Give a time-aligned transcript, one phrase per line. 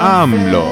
[0.00, 0.64] AMLO.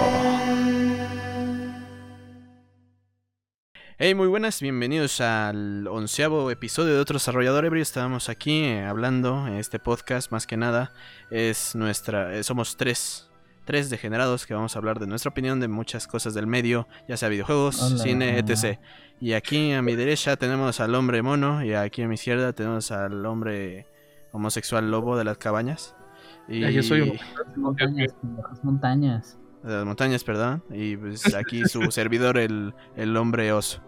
[3.99, 7.83] Hey, muy buenas, bienvenidos al onceavo episodio de otro desarrollador ebrio.
[7.83, 10.93] Estamos aquí eh, hablando en este podcast, más que nada,
[11.33, 13.29] es nuestra, eh, somos tres,
[13.65, 17.17] tres degenerados que vamos a hablar de nuestra opinión de muchas cosas del medio, ya
[17.17, 18.03] sea videojuegos, Hola.
[18.05, 18.79] cine, etc.
[19.21, 22.93] Y aquí a mi derecha tenemos al hombre mono y aquí a mi izquierda tenemos
[22.93, 23.87] al hombre
[24.31, 25.97] homosexual lobo de las cabañas.
[26.49, 27.19] Y yo soy
[27.57, 29.39] Montañas, pendejos, montañas.
[29.63, 30.63] de las montañas, perdón.
[30.71, 33.81] Y pues aquí su servidor, el, el hombre oso.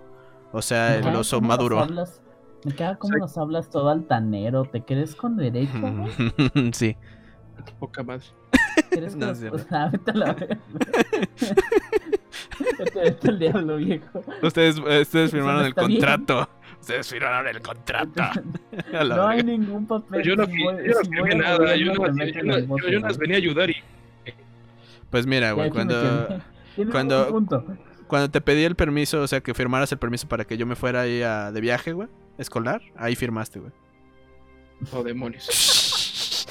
[0.52, 1.80] O sea, Me el oso maduro.
[1.80, 2.20] hablas-
[2.64, 4.64] Me cómo Soy- nos hablas todo altanero.
[4.64, 5.72] ¿Te crees con derecho?
[5.80, 6.72] güey?
[6.72, 6.96] sí.
[7.78, 8.24] Poca madre.
[8.90, 9.64] ¿Crees No que cierto.
[9.70, 10.58] Ah, vete a la verga.
[12.78, 14.22] Vete, vete al diablo, viejo.
[14.42, 16.00] Ustedes, ustedes firmaron el bien.
[16.84, 18.22] Ustedes firmaron el contrato.
[18.92, 20.22] No hay ningún papel.
[20.22, 23.16] Pero yo no, si voy- yo no firmé nada, yo no, me yo, yo- güey.
[23.18, 23.76] venía a ayudar y
[25.10, 26.28] Pues mira, güey, cuando,
[26.92, 27.46] cuando-
[28.06, 30.76] cuando te pedí el permiso, o sea, que firmaras el permiso para que yo me
[30.76, 33.72] fuera ahí a- de viaje, güey, escolar, ahí firmaste, güey.
[34.92, 36.46] oh demonios.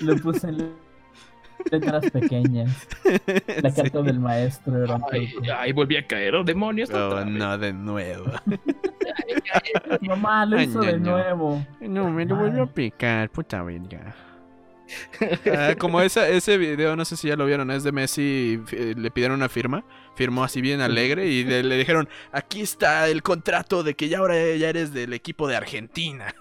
[0.00, 0.85] Le puse le-
[1.70, 2.86] letras pequeñas.
[3.62, 3.82] La Sí.
[3.82, 4.98] carta del maestro era
[5.58, 6.90] Ay, volví a caer, oh demonios.
[6.90, 8.26] Oh, no, de nuevo.
[10.00, 11.12] Mamá, lo Ay, hizo de ñaño.
[11.12, 11.66] nuevo.
[11.80, 14.14] No, me lo volvió a picar, puta verga.
[15.52, 18.94] Ah, como esa, ese video, no sé si ya lo vieron, es de Messi, eh,
[18.96, 23.82] le pidieron una firma, firmó así bien alegre y le dijeron, aquí está el contrato
[23.82, 26.34] de que ya ahora ya eres del equipo de Argentina.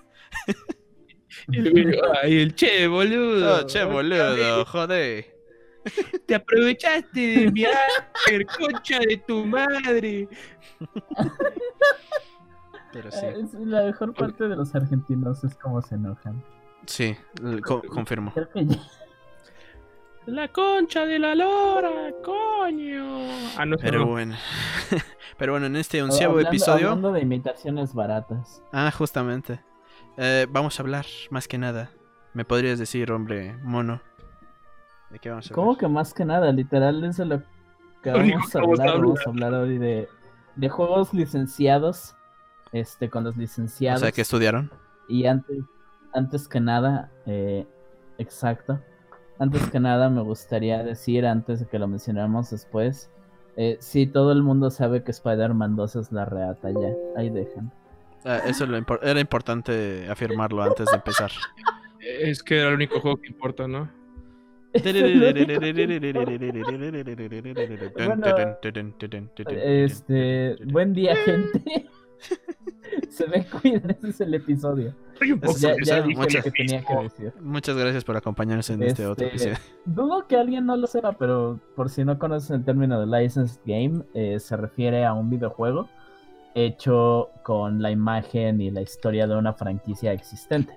[1.48, 3.60] Luego, Ay, el che, boludo.
[3.62, 5.26] Oh, che, boludo, joder.
[6.26, 10.28] Te aprovechaste de mi ángel, concha de tu madre.
[12.92, 16.44] Pero sí, Eh, es la mejor parte de los argentinos es cómo se enojan.
[16.88, 17.16] sí,
[17.64, 18.34] co- confirmo.
[20.26, 23.28] La concha de la lora, coño.
[23.58, 24.06] Ah, no, Pero no.
[24.08, 24.36] bueno,
[25.38, 28.64] pero bueno, en este onceavo Hablando- episodio, Hablando de imitaciones baratas.
[28.72, 29.60] ah, justamente,
[30.18, 31.92] eh, vamos a hablar más que nada.
[32.34, 34.02] ¿Me podrías decir, hombre mono?
[35.10, 35.56] ¿De qué vamos a hablar?
[35.66, 36.52] ¿Cómo que más que nada?
[36.52, 37.42] Literal es lo
[38.04, 38.90] que vamos a vamos a hablar.
[38.90, 39.02] hablar.
[39.02, 40.10] Vamos a hablar hoy de,
[40.56, 42.16] de juegos licenciados.
[42.72, 44.02] Este, con los O licenciados.
[44.02, 44.70] sea, que estudiaron.
[45.08, 45.64] Y antes,
[46.14, 47.66] antes que nada, eh,
[48.18, 48.82] exacto.
[49.40, 53.10] Antes que nada, me gustaría decir, antes de que lo mencionemos después,
[53.56, 56.90] eh, sí, todo el mundo sabe que Spider-Man 2 es la reata ya.
[57.16, 57.72] Ahí dejan.
[58.26, 61.32] Ah, eso lo impor- era importante afirmarlo antes de empezar.
[62.00, 63.90] Es que era el único juego que importa, ¿no?
[69.84, 71.88] Este, buen día, gente.
[73.10, 74.94] Se me cuidan, ese es el episodio.
[75.60, 77.34] Ya, ya lo muchas que tenía que decir.
[77.40, 79.68] Muchas gracias por acompañarnos en este, otro Este, episodio.
[79.86, 83.62] Dudo que alguien no lo sepa, pero por si no conocen el término de licensed
[83.66, 85.88] game, eh, se refiere a un videojuego
[86.56, 90.76] hecho con la imagen y la historia de una franquicia existente.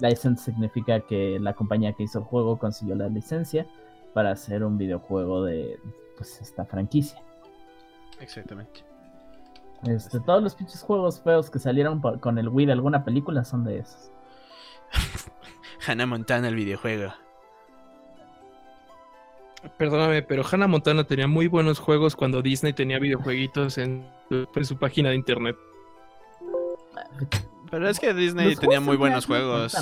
[0.00, 3.66] License significa que la compañía que hizo el juego consiguió la licencia
[4.14, 5.78] para hacer un videojuego de
[6.16, 7.20] pues, esta franquicia.
[8.20, 8.84] Exactamente.
[9.86, 13.44] Este, todos los pinches juegos feos que salieron por- con el Wii de alguna película
[13.44, 14.10] son de esos.
[15.86, 17.12] Hannah Montana, el videojuego.
[19.76, 24.64] Perdóname, pero Hannah Montana tenía muy buenos juegos cuando Disney tenía videojueguitos en su, en
[24.64, 25.56] su página de internet.
[27.70, 29.74] Pero es que Disney Los tenía muy buenos juegos.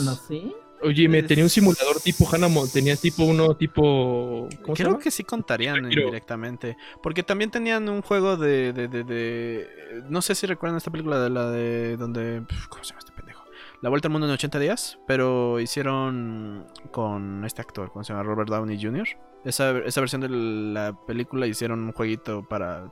[0.83, 4.47] Oye, me tenía un simulador tipo Hannah Montana, tenía tipo uno tipo...
[4.63, 5.03] ¿Cómo se Creo llama?
[5.03, 6.03] que sí contarían Shakiro.
[6.03, 6.77] indirectamente.
[7.03, 9.69] Porque también tenían un juego de, de, de, de-
[10.11, 11.97] No sé si recuerdan esta película de la de.
[11.97, 12.43] donde.
[12.69, 13.43] ¿Cómo se llama este pendejo?
[13.81, 14.99] La Vuelta al Mundo en 80 días.
[15.07, 18.25] Pero hicieron con este actor, ¿cómo se llama?
[18.25, 19.09] Robert Downey Jr.
[19.47, 22.91] Esa, esa versión de la película hicieron un jueguito para.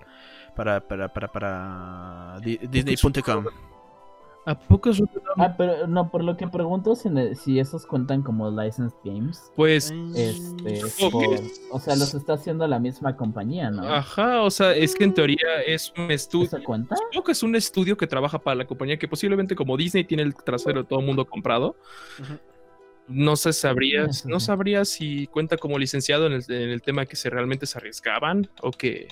[0.57, 3.45] Para, para, para, para di- Disney.com.
[4.47, 8.23] ¿A poco es un- Ah, pero no, por lo que pregunto si, si esos cuentan
[8.23, 9.51] como licensed games.
[9.57, 11.11] Pues, Este, Ok.
[11.13, 11.41] por-
[11.73, 13.83] o sea, los está haciendo la misma compañía, ¿no?
[13.83, 16.47] ajá, o sea, es que en teoría es un estudio...
[16.47, 16.95] ¿Eso cuenta?
[16.95, 20.23] Supongo que es un estudio que trabaja para la compañía que posiblemente como Disney tiene
[20.23, 21.75] el trasero de todo el mundo comprado.
[22.21, 22.35] Ujú.
[23.07, 24.47] No se sabría, no sí.
[24.47, 28.49] sabría si cuenta como licenciado en el, en el tema que se realmente se arriesgaban
[28.63, 29.09] o que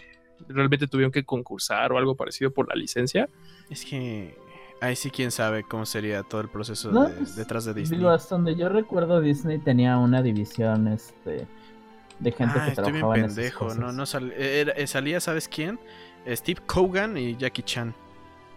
[0.49, 3.29] realmente tuvieron que concursar o algo parecido por la licencia.
[3.71, 4.35] Es que.
[4.81, 7.99] Ahí sí, quién sabe cómo sería todo el proceso No, de- pues, detrás de Disney.
[8.01, 11.47] Digo, hasta donde yo recuerdo, Disney tenía una división este,
[12.19, 13.53] de gente Ah, que estoy bien trabajaba en esas.
[13.53, 13.95] No, cosas.
[13.95, 15.79] no sal- era- eh, salía, ¿sabes quién?
[16.27, 17.95] Steve Kogan y Jackie Chan.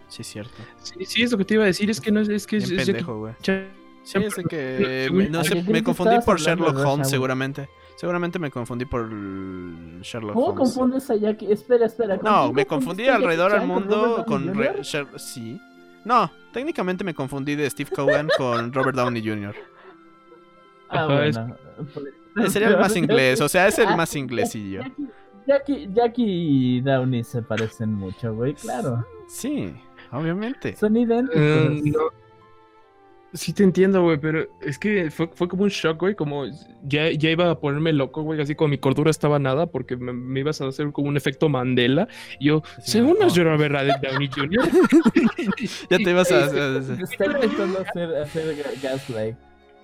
[0.08, 0.54] Sí, es cierto.
[0.82, 2.56] Sí, sí, es lo que te iba a decir, es que no es, es que
[2.56, 3.34] es, Bien es pendejo, güey.
[3.42, 3.68] Jackie
[4.14, 5.08] es de que.
[5.30, 7.68] No ¿A sé, me confundí por Sherlock Holmes, seguramente.
[7.96, 9.08] Seguramente me confundí por
[10.02, 10.58] Sherlock ¿Cómo Holmes.
[10.58, 11.50] confundes a Jackie?
[11.50, 12.16] Espera, espera.
[12.18, 14.54] ¿con No, me confundí alrededor al Chan mundo con.
[14.54, 14.80] Re- Jr.?
[14.82, 15.60] Sher- sí.
[16.04, 19.54] No, técnicamente me confundí de Steve Cohen con Robert Downey Jr.
[20.88, 21.56] Ah, es- bueno.
[22.50, 24.82] Sería el más inglés, o sea, es el Ah, más inglesillo.
[25.46, 29.06] Jackie, Jackie, y Downey se parecen mucho, güey, claro.
[29.28, 29.72] Sí,
[30.12, 30.76] obviamente.
[30.76, 31.40] Son idénticos.
[31.40, 32.25] Eh, no.
[33.32, 36.44] Sí te entiendo, güey, pero es que fue, fue como un shock, güey, como
[36.84, 40.12] ya, ya iba a ponerme loco, güey, así con mi cordura estaba nada, porque me,
[40.12, 42.08] me ibas a hacer como un efecto Mandela.
[42.38, 43.24] Y yo, Sí, según no.
[43.26, 44.68] nos lloró Robert Downey Jr.
[45.90, 46.50] Ya te ibas a.
[46.50, 49.36] Te Está intentando hacer, hacer ga- gaslight.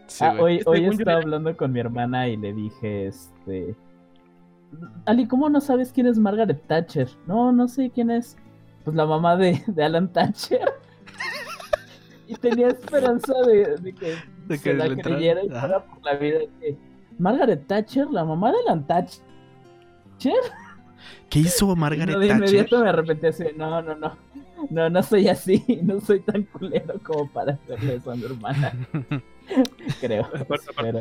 [0.07, 3.75] Sí, ah, hoy, hoy Según yo estaba hablando con mi hermana y le dije, este...
[5.05, 7.09] Ali, ¿cómo no sabes quién es Margaret Thatcher?
[7.27, 8.37] No, no sé quién es.
[8.85, 10.61] Pues la mamá de, de Alan Thatcher.
[12.33, 15.61] Y tenía esperanza de, de que De se que la creyera y Ajá.
[15.61, 16.41] fuera por la vida.
[16.61, 16.77] que
[17.19, 19.23] Margaret Thatcher, la mamá de Alan Thatcher.
[21.29, 22.49] ¿Qué hizo Margaret No, de Thatcher?
[22.51, 24.17] inmediato me arrepentí así, no, no, no.
[24.71, 28.73] No, no soy así, no soy tan culero como para hacerle eso a mi hermana.
[30.01, 30.25] Creo.
[30.27, 31.01] Aparte, aparte,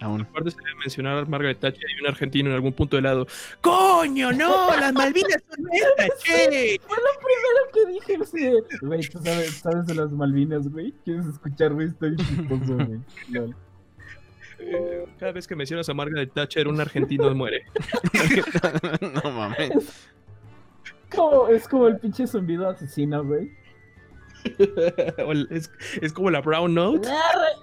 [0.00, 0.20] Aún.
[0.22, 3.26] aparte se debe mencionar a Margaret Thatcher y un argentino en algún punto del lado.
[3.62, 4.68] ¡Coño, no!
[4.78, 6.78] ¡Las Malvinas son nuestras, che!
[6.86, 10.92] Fue lo primero que dije, de, Güey, ¿tú sabes, sabes de las Malvinas, güey?
[11.04, 11.88] ¿Quieres escuchar, güey?
[11.88, 13.00] Estoy chistoso, güey.
[14.60, 17.64] Eh, Cada vez que mencionas a Margaret Thatcher, un argentino muere.
[19.00, 20.08] no mames.
[21.14, 23.50] Como- es como el pinche zumbido asesino, güey.
[25.50, 25.70] Es,
[26.00, 27.08] es como la Brown Note.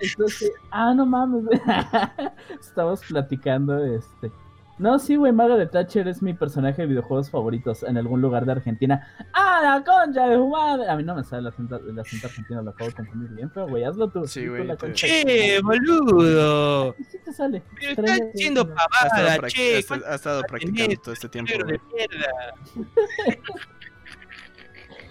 [0.01, 1.45] Entonces, ah, no mames.
[2.59, 4.29] Estamos platicando, este.
[4.77, 8.51] No, sí, güey, Margaret Thatcher es mi personaje de videojuegos favoritos en algún lugar de
[8.51, 9.07] Argentina.
[9.31, 10.89] ¡Ah, la concha de su madre!
[10.89, 13.49] A mí no me sale el acento, el acento argentino, lo acabo de confundir bien,
[13.53, 14.27] pero güey, hazlo tú.
[14.27, 16.93] Sí, güey, de ¡Che, boludo!
[17.09, 17.63] Sí te sale.
[17.79, 19.75] Pero Extraño estás haciendo Ha estado, pavada, che.
[19.75, 21.53] ha estado- ha estado practicando todo este tiempo.
[21.53, 21.63] De
[21.93, 22.27] mierda.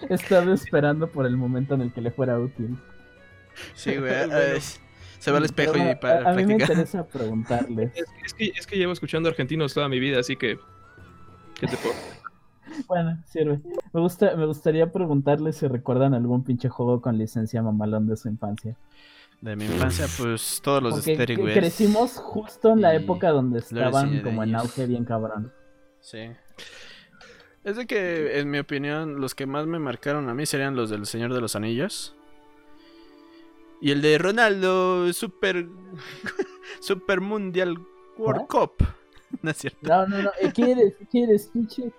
[0.09, 2.77] Estaba esperando por el momento en el que le fuera útil.
[3.73, 4.11] Sí, güey.
[5.25, 5.25] Bueno.
[5.25, 6.69] se va al espejo Pero y para a, a mí me practicar.
[6.71, 7.91] interesa preguntarles.
[7.95, 10.59] Es, es que, es que llevo escuchando argentinos toda mi vida, así que.
[11.59, 11.95] ¿Qué te puedo?
[12.87, 13.61] Bueno, sirve.
[13.93, 18.27] Me, gusta, me gustaría preguntarles si recuerdan algún pinche juego con licencia mamalón de su
[18.27, 18.75] infancia.
[19.41, 21.53] De mi infancia, pues todos los Porque de güey.
[21.53, 25.53] crecimos justo en la Y época donde estaban como en auge bien cabrón.
[26.01, 26.31] Sí.
[27.63, 30.89] Es de que, en mi opinión, los que más me marcaron a mí serían los
[30.89, 32.15] del Señor de los Anillos.
[33.81, 35.67] Y el de Ronaldo Super
[36.79, 37.77] Super Mundial
[38.17, 38.47] World.
[38.47, 38.73] Cup.
[39.41, 39.79] No es cierto.
[39.81, 40.31] No, no, no.
[40.53, 40.93] ¿Qué eres?
[41.11, 41.91] ¿Qué eres, pinche?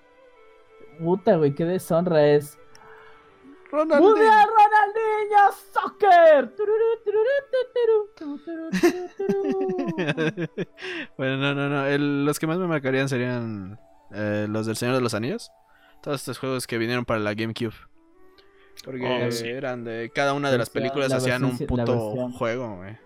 [0.98, 2.58] Puta, güey, qué deshonra es.
[3.70, 4.08] Ronaldo.
[4.08, 6.54] ¡Mundial Ronaldinho Soccer!
[11.18, 11.86] Bueno, no, no, no.
[11.86, 13.78] el- los que más me marcarían serían
[14.12, 15.50] eh, los del Señor de los Anillos.
[16.02, 17.74] Todos estos juegos que vinieron para la GameCube.
[18.84, 19.46] Porque Oh, sí.
[19.48, 22.32] eran de cada una de las películas la hacían un versión- puto versión.
[22.32, 22.96] juego, güey.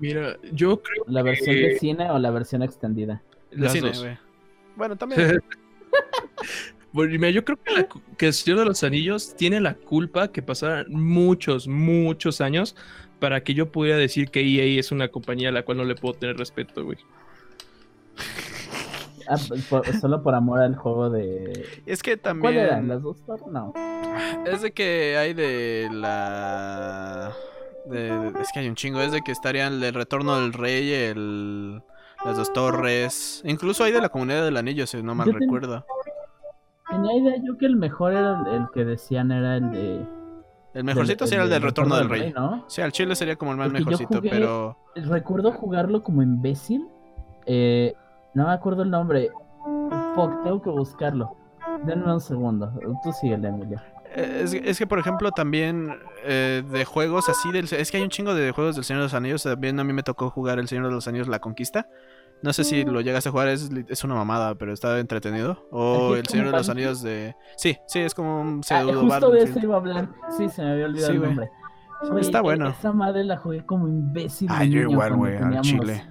[0.00, 3.22] Mira, yo creo ¿La versión de cine o la versión extendida?
[3.50, 4.00] De las cine, dos.
[4.02, 4.18] güey.
[4.76, 5.40] Bueno, también.
[6.90, 7.86] Bueno, mira, yo creo que, la
[8.16, 12.74] que el Señor de los Anillos tiene la culpa que pasaran muchos, muchos años
[13.20, 15.94] para que yo pudiera decir que EA es una compañía a la cual no le
[15.94, 16.96] puedo tener respeto, güey.
[19.28, 19.36] Ah,
[19.68, 21.66] por- solo por amor al juego de.
[21.86, 22.56] Es que ¿Cuál también.
[22.56, 22.88] eran?
[22.88, 23.18] ¿Las dos?
[23.50, 23.72] No.
[24.46, 27.32] Es de que hay de la.
[27.86, 29.00] de- es que hay un chingo.
[29.00, 31.82] Es de que estarían el retorno del rey, el.
[32.24, 33.42] Las dos torres.
[33.44, 35.84] Incluso hay de la comunidad del anillo, si no mal Yo ten- recuerdo.
[36.90, 40.06] Tenía idea yo que el mejor era el, el que decían era el de.
[40.74, 42.32] El mejorcito sería el del retorno del rey.
[42.34, 42.64] ¿no?
[42.68, 44.76] Sí, al chile sería como el más Porque mejorcito, jugué- pero.
[44.96, 46.86] Recuerdo jugarlo como imbécil.
[47.46, 47.94] Eh,
[48.34, 49.30] no me acuerdo el nombre.
[50.14, 51.36] Fuck, tengo que buscarlo.
[51.84, 52.72] Denme un segundo.
[53.02, 53.80] Tú sigue, Emilio.
[54.14, 55.90] eh, Es, es que, por ejemplo, también
[56.24, 57.66] eh, de juegos así del.
[57.72, 59.42] Es que hay un chingo de juegos del Señor de los Anillos.
[59.42, 61.86] También a mí me tocó jugar El Señor de los Anillos La Conquista.
[62.40, 65.66] No sé si lo llegaste a jugar, es, es una mamada, pero está entretenido.
[65.72, 66.68] O ¿Es El Señor de los?
[66.68, 67.34] Anillos de.
[67.56, 69.08] Sí, sí, es como un Ah, pseudo justo de
[69.38, 69.48] Battlefield.
[69.56, 70.08] eso iba a hablar.
[70.36, 71.50] Sí, se me había olvidado Sí, el nombre.
[72.20, 72.68] Está e- bueno.
[72.68, 74.46] Esa madre la jugué como imbécil.
[74.48, 76.04] de Ah, yo igual, güey, al chile.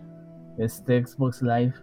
[0.57, 1.73] Este Xbox Live.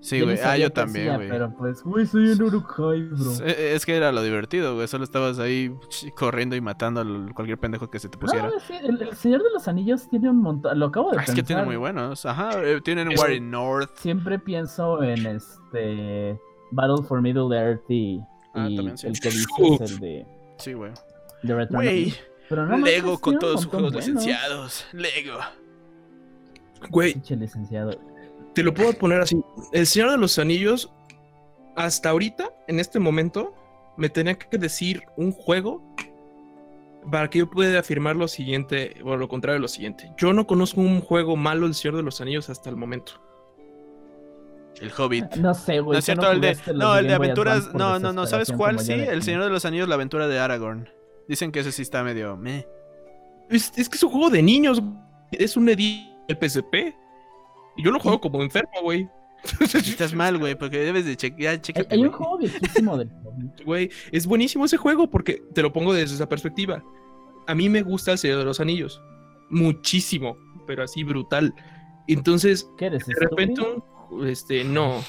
[0.00, 0.38] Sí, güey.
[0.42, 1.28] Ah, yo también, güey.
[1.28, 3.32] Pero pues, güey, soy en Uruguay, bro.
[3.32, 4.88] Es- Es que era lo divertido, güey.
[4.88, 5.70] Solo estabas ahí
[6.16, 8.48] corriendo y matando a cualquier pendejo que se te pusiera.
[8.48, 10.78] No, sí, el, el Señor de los Anillos tiene un montón.
[10.78, 11.66] Lo acabo de Ah, es que tiene pensar.
[11.66, 12.24] muy buenos.
[12.24, 13.90] Ajá, eh, tienen Eso- War in North.
[13.96, 16.40] Siempre pienso en este.
[16.72, 18.20] Battle for Middle Earth y.
[18.54, 19.06] Ah, y también sí.
[19.08, 20.26] el que dices, el de.
[20.58, 20.92] Sí, güey.
[21.42, 22.14] de Return of- Güey,
[22.48, 24.06] Pero no Lego con un todos sus juegos buenos.
[24.08, 24.86] licenciados.
[24.92, 25.38] Lego.
[26.90, 27.90] Güey, Pinche licenciado.
[28.54, 29.40] Te lo puedo poner así.
[29.72, 30.92] El Señor de los Anillos,
[31.76, 33.54] hasta ahorita, en este momento,
[33.96, 35.82] me tenía que decir un juego
[37.10, 40.12] para que yo pueda afirmar lo siguiente, o lo contrario de lo siguiente.
[40.18, 43.12] Yo no conozco un juego malo del Señor de los Anillos hasta el momento.
[44.80, 45.36] El Hobbit.
[45.36, 45.94] No sé, güey.
[45.94, 46.54] No es cierto, el de.
[46.54, 47.74] los No, el de aventuras.
[47.74, 48.26] No, no, no.
[48.26, 48.78] ¿Sabes cuál?
[48.78, 49.22] Sí, de El.
[49.22, 50.88] Señor de los Anillos, la aventura de Aragorn.
[51.28, 52.36] Dicen que ese sí está medio.
[52.36, 52.66] meh.
[53.50, 54.80] Es, es que es un juego de niños.
[54.80, 54.94] güey.
[55.32, 56.94] Es un edit del PSP.
[57.76, 59.08] Y yo lo juego como enfermo, güey.
[59.60, 61.60] Estás mal, güey, porque debes de chequear.
[61.90, 63.10] Hay, un juego viejísimo del.
[63.64, 66.82] Güey, es buenísimo ese juego porque te lo pongo desde esa perspectiva.
[67.46, 69.00] A mí me gusta el Señor de los Anillos.
[69.48, 70.36] Muchísimo,
[70.66, 71.54] pero así brutal.
[72.06, 73.06] Entonces, ¿Qué eres?
[73.06, 73.62] de repente,
[74.10, 75.02] un- este, no.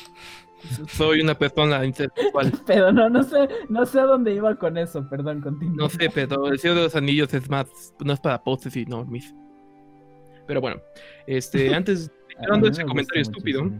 [0.89, 2.53] Soy una persona intelectual.
[2.67, 5.75] Pero no, no sé, no sé a dónde iba con eso, perdón, continúa.
[5.75, 7.65] No sé, pero el Señor de los Anillos es más,
[7.99, 9.33] no es para postes y no, mis.
[10.45, 10.79] Pero bueno,
[11.25, 12.11] este, antes,
[12.47, 13.71] dando ese me comentario estúpido,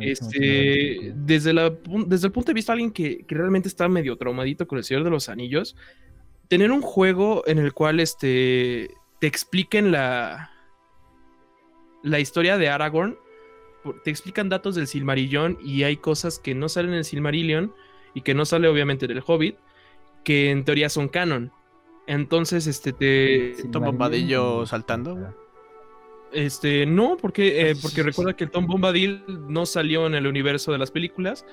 [0.00, 1.72] Este, desde, la,
[2.06, 4.84] desde el punto de vista de alguien que, que realmente está medio traumadito con el
[4.84, 5.76] Señor de los Anillos,
[6.48, 10.50] tener un juego en el cual este, te expliquen la,
[12.02, 13.16] la historia de Aragorn,
[14.04, 17.72] te explican datos del Silmarillón y hay cosas que no salen en el Silmarillion
[18.14, 19.56] y que no sale obviamente del Hobbit,
[20.24, 21.52] que en teoría son canon.
[22.06, 23.84] Entonces, este, te, Sí, Tom
[24.66, 25.34] saltando.
[26.32, 30.72] Este, no, porque, eh, porque recuerda que el Tom Bombadil no salió en el universo
[30.72, 31.44] de las películas.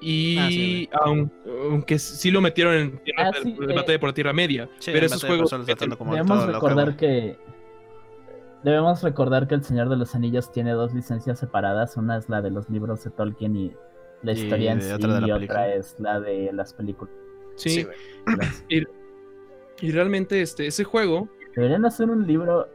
[0.00, 1.32] Y Ah, sí, aun-
[1.70, 4.68] aunque, sí lo metieron en Tierra Ah, sí, de eh, Batalla por Tierra Media.
[4.78, 5.50] Sí, pero el esos juegos.
[5.96, 7.38] Como Debemos loco, recordar que
[8.62, 12.42] debemos recordar que el Señor de los Anillos tiene dos licencias separadas, una es la
[12.42, 13.72] de los libros de Tolkien y
[14.22, 15.60] la Y historia en de sí otra de la y película.
[15.60, 17.14] otra es la de las películas.
[17.54, 18.86] Sí, Sí, güey.
[19.80, 21.28] y realmente este, ese juego.
[21.54, 22.68] Deberían hacer un libro.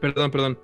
[0.00, 0.58] Perdón, perdón.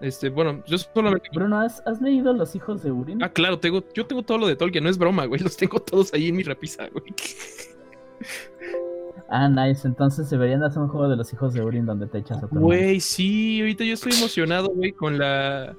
[0.00, 1.28] Este, bueno, yo solamente.
[1.32, 3.22] Bruno, ¿has, has leído Los hijos de Urin?
[3.22, 5.40] Ah, claro, tengo, yo tengo todo lo de Tolkien, no es broma, güey.
[5.40, 7.04] Los tengo todos ahí en mi repisa, güey.
[9.34, 9.88] Ah, nice.
[9.88, 12.46] Entonces deberían hacer un juego de los hijos de Urin donde te echas a tu
[12.48, 12.66] hermano.
[12.66, 15.74] Güey, sí, ahorita yo estoy emocionado, güey, con la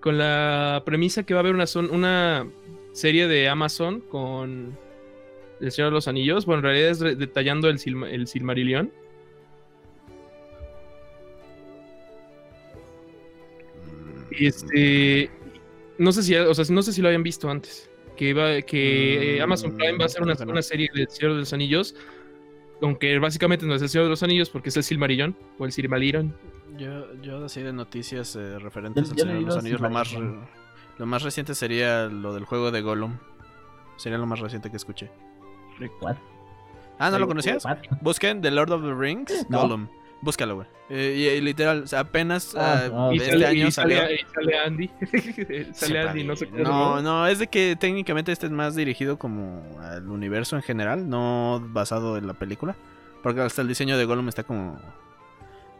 [0.00, 2.46] con la premisa que va a haber una, son- una
[2.92, 4.78] serie de Amazon con
[5.60, 6.46] El Señor de los Anillos.
[6.46, 8.92] Bueno, en realidad es detallando el, Silma- el Silmarillion.
[14.40, 15.30] Este,
[15.98, 17.90] no sé si, o sea, no sé si lo habían visto antes.
[18.16, 21.32] Que va, que eh, Mm, Amazon Prime va a hacer una, una serie de Señor
[21.32, 21.94] de los Anillos.
[22.82, 25.72] Aunque básicamente no es el Señor de los Anillos porque es el Silmarillion o el
[25.72, 26.34] Silmarillion.
[26.76, 30.12] Yo, yo así de noticias eh, referentes al Señor de los los Anillos, lo más,
[30.98, 33.18] lo más reciente sería lo del juego de Gollum.
[33.96, 35.10] Sería lo más reciente que escuché.
[36.00, 36.16] What?
[36.98, 37.64] Ah, ¿no lo conocías?
[38.00, 39.62] Busquen The Lord of the Rings, No.
[39.62, 39.88] Gollum.
[40.24, 40.66] Búscalo, güey.
[40.88, 43.96] Eh, y, y literal, o sea, apenas Ah, ah, ah, este sale, año y sale,
[43.98, 44.14] salió.
[44.14, 44.90] y sale Andy.
[45.74, 46.62] sale Andy, no sé cómo.
[46.64, 51.08] No, no, es de que técnicamente este es más dirigido como al universo en general,
[51.08, 52.74] no basado en la película.
[53.22, 54.78] Porque hasta el diseño de Gollum está como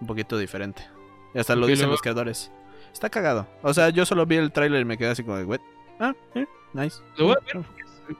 [0.00, 0.82] un poquito diferente.
[1.34, 2.50] Y hasta lo dicen los creadores.
[2.92, 3.46] Está cagado.
[3.62, 5.60] O sea, yo solo vi el tráiler y me quedé así como de, "What?
[6.00, 6.98] Ah, eh, nice.
[7.16, 7.64] Lo voy a ver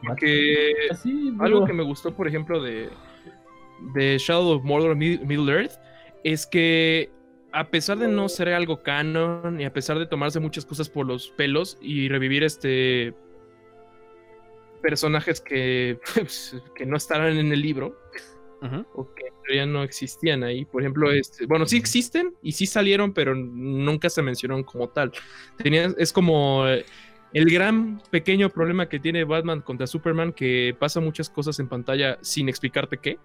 [0.06, 2.88] porque Pues sí, algo que me gustó, por ejemplo, de,
[3.94, 5.72] de Shadow of Mordor Mid- Middle Earth
[6.24, 7.10] es que
[7.52, 11.06] a pesar de no ser algo canon y a pesar de tomarse muchas cosas por
[11.06, 13.14] los pelos y revivir este
[14.82, 17.96] personajes que, pues, que no estarán en el libro
[18.94, 20.64] o que teoría no existían ahí.
[20.64, 25.12] Por ejemplo, este, bueno, sí existen y sí salieron, pero nunca se mencionaron como tal.
[25.58, 31.28] Tenías, es como el gran pequeño problema que tiene Batman contra Superman, que pasa muchas
[31.28, 33.18] cosas en pantalla sin explicarte qué.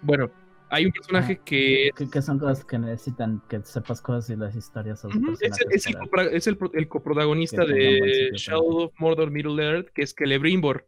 [0.00, 0.30] Bueno,
[0.74, 4.56] hay un personaje que que, que son cosas que necesitan que sepas cosas y las
[4.56, 10.02] historias Ujú, es, el, es el el coprotagonista de Shadow of Mordor Middle Earth, que
[10.02, 10.86] es Celebrimbor.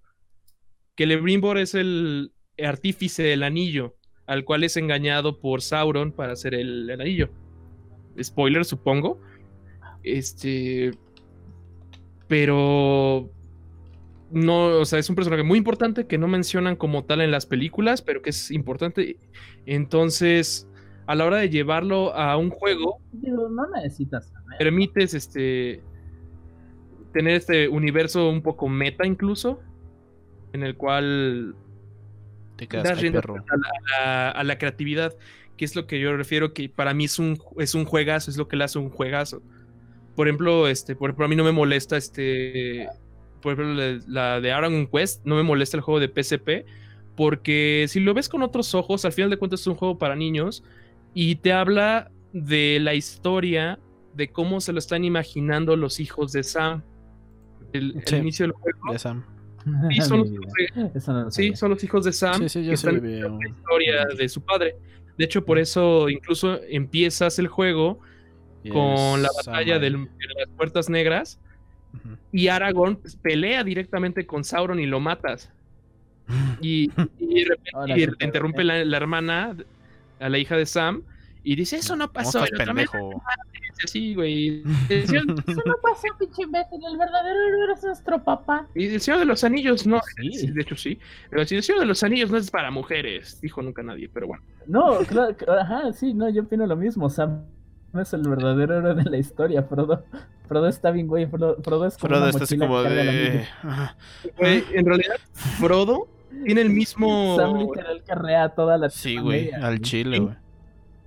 [0.96, 6.88] Celebrimbor es el artífice del anillo, al cual es engañado por Sauron para hacer el,
[6.90, 7.30] el anillo.
[8.20, 9.20] Spoiler, supongo.
[10.02, 10.92] Este.
[12.28, 13.30] Pero.
[14.30, 17.46] No, o sea, es un personaje muy importante que no mencionan como tal en las
[17.46, 19.18] películas, pero que es importante.
[19.66, 20.68] Entonces,
[21.06, 24.58] a la hora de llevarlo a un juego, Digo, no necesitas saber.
[24.58, 25.82] permites este
[27.12, 29.60] tener este universo un poco meta incluso
[30.52, 31.54] en el cual
[32.56, 35.14] Te quedas das rienda a la, a la creatividad
[35.56, 38.36] que es lo que yo refiero que para mí es un es un juegazo es
[38.36, 39.42] lo que le hace un juegazo
[40.14, 42.86] por ejemplo este por ejemplo a mí no me molesta este
[43.40, 46.66] por ejemplo la, la de Dragon Quest no me molesta el juego de PSP
[47.16, 50.14] porque si lo ves con otros ojos al final de cuentas es un juego para
[50.14, 50.62] niños
[51.14, 53.78] y te habla de la historia
[54.14, 56.82] de cómo se lo están imaginando los hijos de Sam.
[57.72, 58.92] El, inicio del juego.
[58.92, 59.24] De Sam.
[59.90, 61.56] Sí, son los hijos de, Eso no lo sí, sabía.
[61.56, 64.42] son los hijos de Sam Sí, sí, yo que están viviendo la historia de su
[64.42, 64.76] padre.
[65.16, 68.00] De hecho, por eso incluso empiezas el juego
[68.70, 70.08] con la batalla de las
[70.56, 71.40] puertas negras
[72.32, 75.50] Y Aragorn pelea directamente con Sauron y lo matas.
[76.60, 76.90] Y,
[77.20, 79.56] y de repente y interrumpe la, la hermana,
[80.18, 81.02] a la hija de Sam,
[81.44, 82.42] y dice, eso no ¿Cómo pasó.
[82.42, 83.22] estás, Y pendejo?
[83.84, 84.64] así, güey.
[84.88, 86.80] Eso no pasó, pinche imbécil.
[86.90, 88.66] El verdadero héroe es nuestro papá.
[88.74, 90.00] Y el Señor de los Anillos, no.
[90.16, 90.50] Sí.
[90.50, 90.98] De hecho, sí.
[91.30, 94.42] Pero el Señor de los Anillos no es para mujeres, dijo nunca nadie, pero bueno.
[94.66, 97.08] No, claro, ajá, sí, no, yo opino lo mismo.
[97.08, 97.44] Sam
[98.00, 99.62] es el verdadero héroe de la historia.
[99.62, 100.04] Frodo,
[100.48, 101.26] Frodo está bien, güey.
[101.26, 103.46] Frodo, Frodo es como Frodo una está así como de.
[104.38, 106.08] Güey, en realidad, Frodo
[106.44, 107.36] tiene el mismo.
[107.36, 110.34] Sam literal carrea toda la Sí, güey, al chile, güey.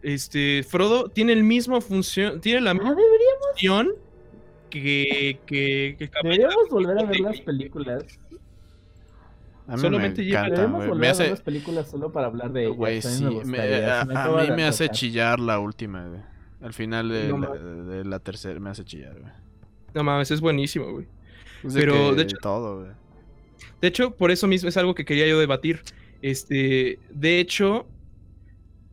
[0.01, 3.89] Este, Frodo tiene el mismo función, tiene la misma Ah, deberíamos, función
[4.69, 8.05] que, que, que deberíamos volver a ver las películas.
[9.67, 11.29] A mí Solamente me encanta, volver Me a ver hace.
[11.29, 12.77] las películas solo para hablar de ellas.
[12.77, 13.24] Güey, a mí sí.
[13.24, 16.22] me me- gustaría, a, a mí me hace chillar la última, güey.
[16.61, 19.31] Al final de, No la, de tercera me hace chillar, güey.
[19.93, 21.07] No mames, es buenísimo, güey.
[21.61, 22.91] Pues de Pero, de hecho- todo, güey.
[23.81, 25.81] De hecho, por eso mismo es algo que quería yo debatir.
[26.21, 27.87] Este, de hecho,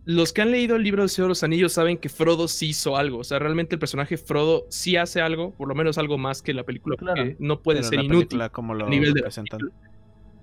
[0.04, 2.68] los que han leído el libro del Señor de los Anillos saben que Frodo sí
[2.68, 3.18] hizo algo.
[3.18, 6.54] O sea, realmente el personaje Frodo sí hace algo, por lo menos algo más que
[6.54, 7.16] la película, Claro.
[7.25, 8.40] porque no puede Pero ser la inútil.
[8.52, 9.61] como lo a nivel de la presentan.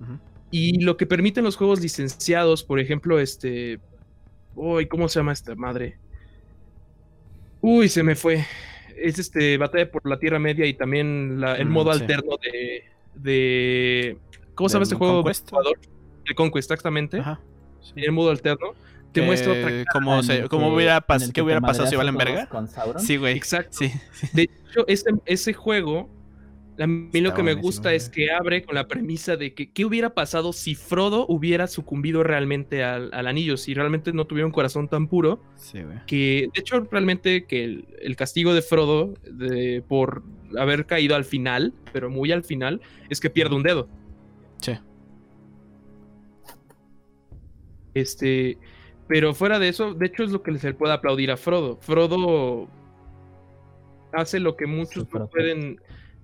[0.01, 0.19] Ujú.
[0.51, 3.79] Y lo que permiten los juegos licenciados, por ejemplo, este.
[4.55, 5.97] Uy, ¿cómo se llama esta madre?
[7.65, 8.45] Uy, se me fue.
[8.97, 12.01] Es este Batalla por la Tierra Media y también la- el Mm, modo sí.
[12.01, 12.83] alterno de.
[13.15, 14.17] de
[14.53, 15.13] ¿Cómo se llama ¿Del este juego?
[15.23, 15.49] Conquest?
[16.25, 17.19] El Conquest, exactamente.
[17.19, 17.39] Ajá.
[17.81, 17.93] sí.
[17.95, 18.73] El modo alterno.
[19.13, 19.83] Te Que muestra otra.
[19.93, 22.17] cómo, se, cómo que- hubiera, en pas- el ¿qué que hubiera te pasado si valen
[22.17, 22.47] verga?
[22.49, 23.01] Con Sauron.
[23.01, 23.35] Sí, güey.
[23.37, 23.77] Exacto.
[23.77, 23.91] Sí.
[24.33, 26.09] De hecho, ese, ese juego,
[26.79, 29.85] a mí lo que me gusta es que abre con la premisa de que qué
[29.85, 34.51] hubiera pasado si Frodo hubiera sucumbido realmente al, al anillo, si realmente no tuviera un
[34.51, 35.99] corazón tan puro, Sí, güey.
[36.07, 40.23] que de hecho realmente que el, el castigo de Frodo de, por
[40.57, 43.87] haber caído al final, pero muy al final, es que pierde un dedo.
[44.61, 44.73] Sí.
[47.93, 48.57] Este,
[49.07, 51.77] pero fuera de eso, de hecho es lo que se le puede aplaudir a Frodo.
[51.81, 52.67] Frodo
[54.11, 55.79] hace lo que muchos no pueden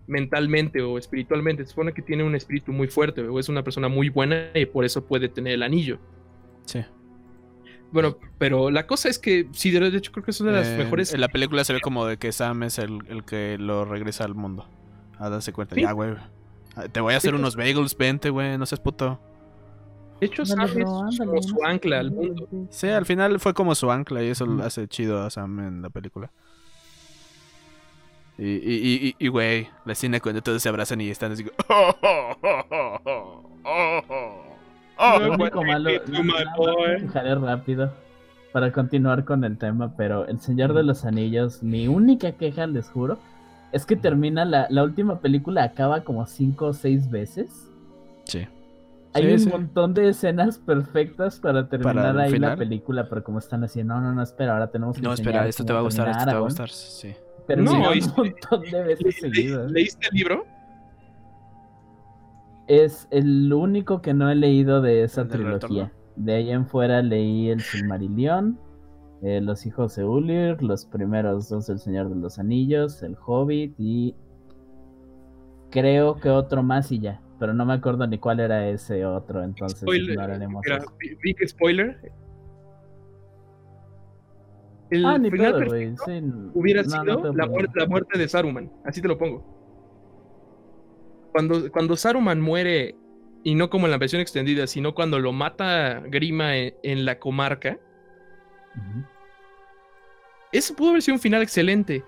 [0.09, 1.63] mentalmente o espiritualmente.
[1.63, 4.65] Se supone que tiene un espíritu muy fuerte o es una persona muy buena y
[4.65, 5.99] por eso puede tener el anillo.
[6.65, 6.83] Sí.
[7.91, 10.67] Bueno, pero la cosa es que sí, de hecho creo que es una de las
[10.67, 11.13] Eh, mejores.
[11.13, 14.25] En la película se ve como de que Sam es el, el que lo regresa
[14.25, 14.67] al mundo.
[15.17, 15.75] A darse cuenta.
[15.75, 15.81] Sí.
[15.81, 16.13] Ya, güey.
[16.75, 18.57] Ah, Te voy a hacer unos bagels, vente, güey.
[18.57, 19.19] No seas puto.
[20.21, 22.47] De hecho, Sam es como su ancla al mundo.
[22.69, 25.81] Sí, al final fue como su ancla y eso lo hace chido a Sam en
[25.81, 26.31] la película.
[28.39, 31.43] Y, y, y, y- y, güey, la escena cuando todos se abrazan y están así.
[34.99, 35.89] Lo No, único güey, malo,
[36.99, 37.91] dejaré rápido
[38.51, 42.89] para continuar con el tema, pero El Señor de los Anillos, mi única queja, les
[42.89, 43.17] juro,
[43.71, 47.67] es que termina la, la última película, acaba como cinco o seis veces.
[48.25, 48.47] Sí.
[49.13, 49.49] Hay Sí, un sí.
[49.49, 52.51] montón de escenas perfectas para terminar el ahí final.
[52.51, 55.47] la película, pero como están haciendo, no, no, no, espera, ahora tenemos que No, espera,
[55.47, 56.69] esto te va a gustar, esto te va a gustar.
[56.69, 57.13] Sí.
[57.57, 59.71] No, un montón de veces Le- seguidas.
[59.71, 60.45] ¿Leíste el libro?
[62.67, 65.53] Es el único que no he leído de esa ¿El trilogía.
[65.53, 65.91] retorno?
[66.17, 68.59] De ahí en fuera leí el Silmarillion,
[69.23, 73.73] eh, Los Hijos de Ulir, los primeros dos del Señor de los Anillos, el Hobbit
[73.79, 74.13] y
[75.71, 77.21] creo que otro más y ya.
[77.39, 80.83] Pero no me acuerdo ni cuál era ese otro, entonces Spoiler, ignoraremos mira,
[81.23, 82.11] big spoiler.
[84.89, 86.19] El Ah, ni final pedo, perfecto güey.
[86.21, 88.71] sí, hubiera no, sido la, muerte, la muerte de Saruman.
[88.83, 89.43] Así te lo pongo.
[91.31, 92.95] Cuando, cuando Saruman muere,
[93.43, 97.19] y no como en la versión extendida, sino cuando lo mata Grima en, en la
[97.19, 97.79] comarca,
[98.75, 99.03] Ujú.
[100.51, 102.03] Eso pudo haber sido un final excelente.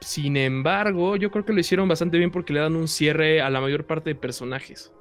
[0.00, 3.50] Sin embargo, yo creo que lo hicieron bastante bien porque le dan un cierre a
[3.50, 4.92] la mayor parte de personajes.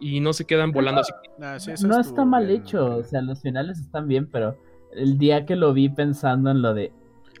[0.00, 1.12] Y no se quedan volando así.
[1.40, 2.60] Ah, sí, No está mal bien.
[2.62, 4.58] hecho, o sea, los finales están bien, pero
[4.94, 6.92] el día que lo vi pensando en lo de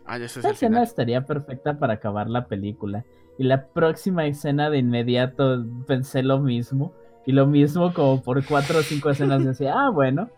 [0.06, 0.82] Ah, ya Esta escena final.
[0.82, 3.04] estaría perfecta para acabar la película.
[3.38, 6.92] Y la próxima escena de inmediato pensé lo mismo.
[7.26, 10.28] Y lo mismo como por cuatro o cinco escenas decía, ah, bueno,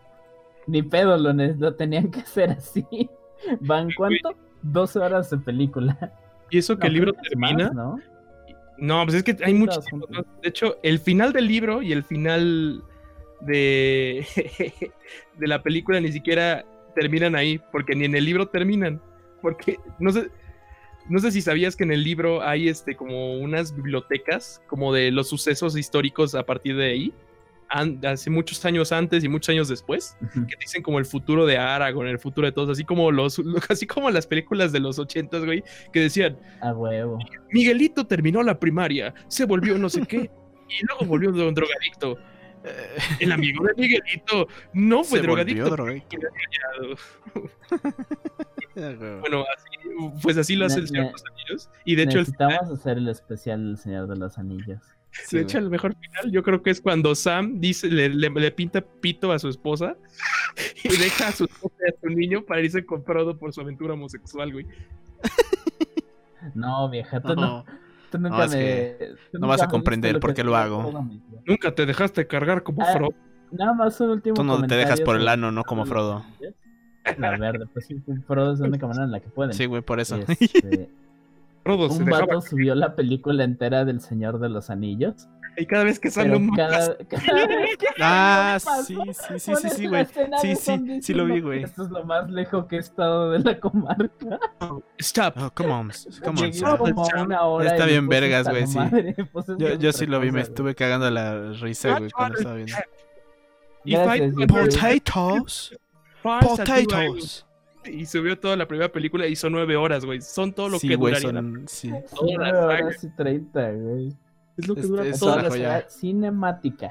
[0.67, 2.85] ni pedo, lo, lo tenían que hacer así.
[3.59, 4.31] ¿Van cuánto?
[4.61, 6.13] 12 horas de película.
[6.49, 7.69] Y eso que No, el libro más, termina.
[7.71, 7.99] ¿no?
[8.77, 10.23] No, pues es que hay todas juntas.
[10.41, 12.83] De hecho, el final del libro y el final
[13.41, 14.25] de,
[15.37, 16.63] de la película ni siquiera
[16.97, 18.99] terminan ahí, porque ni en el libro terminan.
[19.41, 20.29] Porque no sé.
[21.09, 25.11] no sé si sabías que en el libro hay este como unas bibliotecas como de
[25.11, 27.13] los sucesos históricos a partir de ahí,
[27.69, 31.57] an- hace muchos años antes y muchos años después, que dicen como el futuro de
[31.57, 35.45] Aragorn, el futuro de todos, así como los, así como las películas de los ochentas,
[35.45, 37.19] güey, que decían A huevo.
[37.51, 40.17] Miguelito terminó la primaria, se volvió no sé qué,
[40.69, 42.17] y luego volvió un drogadicto.
[43.19, 45.69] El amigo de Miguelito no fue se drogadicto.
[45.69, 46.17] drogadicto.
[48.75, 49.89] Bueno, así,
[50.21, 51.69] pues así lo hace el Señor de los Anillos.
[51.83, 54.79] Y de hecho, el Necesitamos hacer el especial del Señor de los Anillos.
[55.11, 58.29] Sí, de hecho, el mejor final yo creo que es cuando Sam dice, le, le-
[58.29, 59.95] le pinta pito a su esposa
[60.83, 63.61] y deja a su esposa y a su niño para irse con Frodo por su
[63.61, 64.67] aventura homosexual, güey.
[66.53, 67.33] No, vieja, no.
[67.35, 67.65] No,
[68.17, 68.57] Tú nunca es me.
[68.57, 68.97] que
[69.31, 71.07] tú no nunca vas a comprender por qué lo hago.
[71.45, 73.13] Nunca te dejaste cargar como Ah, Frodo.
[73.51, 76.23] Nada más un último tú no te dejas por el ano, no como Frodo.
[77.17, 79.53] La verde, pues sí, Frodo es la única manera en la que pueden.
[79.53, 80.17] Sí, güey, por eso.
[80.27, 80.89] Este,
[81.63, 82.25] Frodo se un dejaba.
[82.25, 85.27] vato subió la película entera del Señor de los Anillos.
[85.59, 89.69] Y cada vez que sale un cada, cada vez que Ah, sí, sí, sí, sí,
[89.71, 90.05] sí, güey.
[90.39, 91.63] Sí, sí, sí lo vi, güey.
[91.63, 94.39] Esto es lo más lejos que he estado de la comarca.
[94.99, 95.33] Stop.
[95.37, 95.91] Oh, come on,
[96.23, 96.35] come on.
[96.45, 96.77] Llegué Sam.
[96.77, 98.77] como a una hora Está bien vergas, güey, sí.
[99.33, 102.55] pues es Yo, yo sí lo vi, me estuve cagando la risa, güey, cuando estaba
[102.55, 102.75] viendo.
[103.83, 104.33] Y Gracias.
[104.47, 105.77] Potatoes.
[106.21, 107.45] Potatoes.
[107.85, 110.21] Y subió toda la primera película y son nueve horas, güey.
[110.21, 111.39] Son todo lo Sí, que güey, duraría.
[111.41, 111.65] son...
[111.67, 111.91] Sí.
[112.19, 114.13] Horas y 30, güey.
[114.57, 115.67] Es lo que Este, dura toda la joya.
[115.79, 116.89] saga cinemática.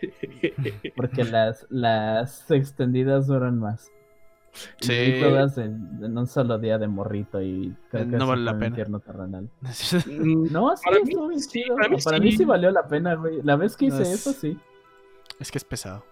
[0.96, 3.90] Porque las, las extendidas duran más.
[4.80, 4.92] Y Sí.
[5.12, 8.42] vi todas en, en un solo día de morrito y creo Eh, que no vale
[8.42, 8.66] la pena.
[8.66, 9.48] infierno terrenal.
[10.06, 11.76] Mm, No, sí, Para mí bien sí, chido.
[11.76, 12.38] para mí Para mí sí.
[12.38, 13.40] sí valió la pena, güey.
[13.42, 14.58] La vez que hice No, es- eso, sí.
[15.40, 16.04] Es que es pesado.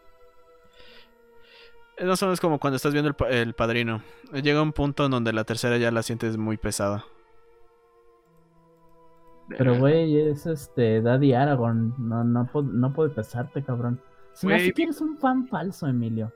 [1.99, 4.03] Es más o menos como cuando estás viendo el, el padrino.
[4.33, 7.05] Llega un punto en donde la tercera ya la sientes muy pesada.
[9.57, 11.95] Pero, güey, es este Daddy Aragorn.
[11.99, 14.01] No, no, no puede pesarte, cabrón.
[14.43, 16.33] Güey, hace que eres un fan falso, Emilio.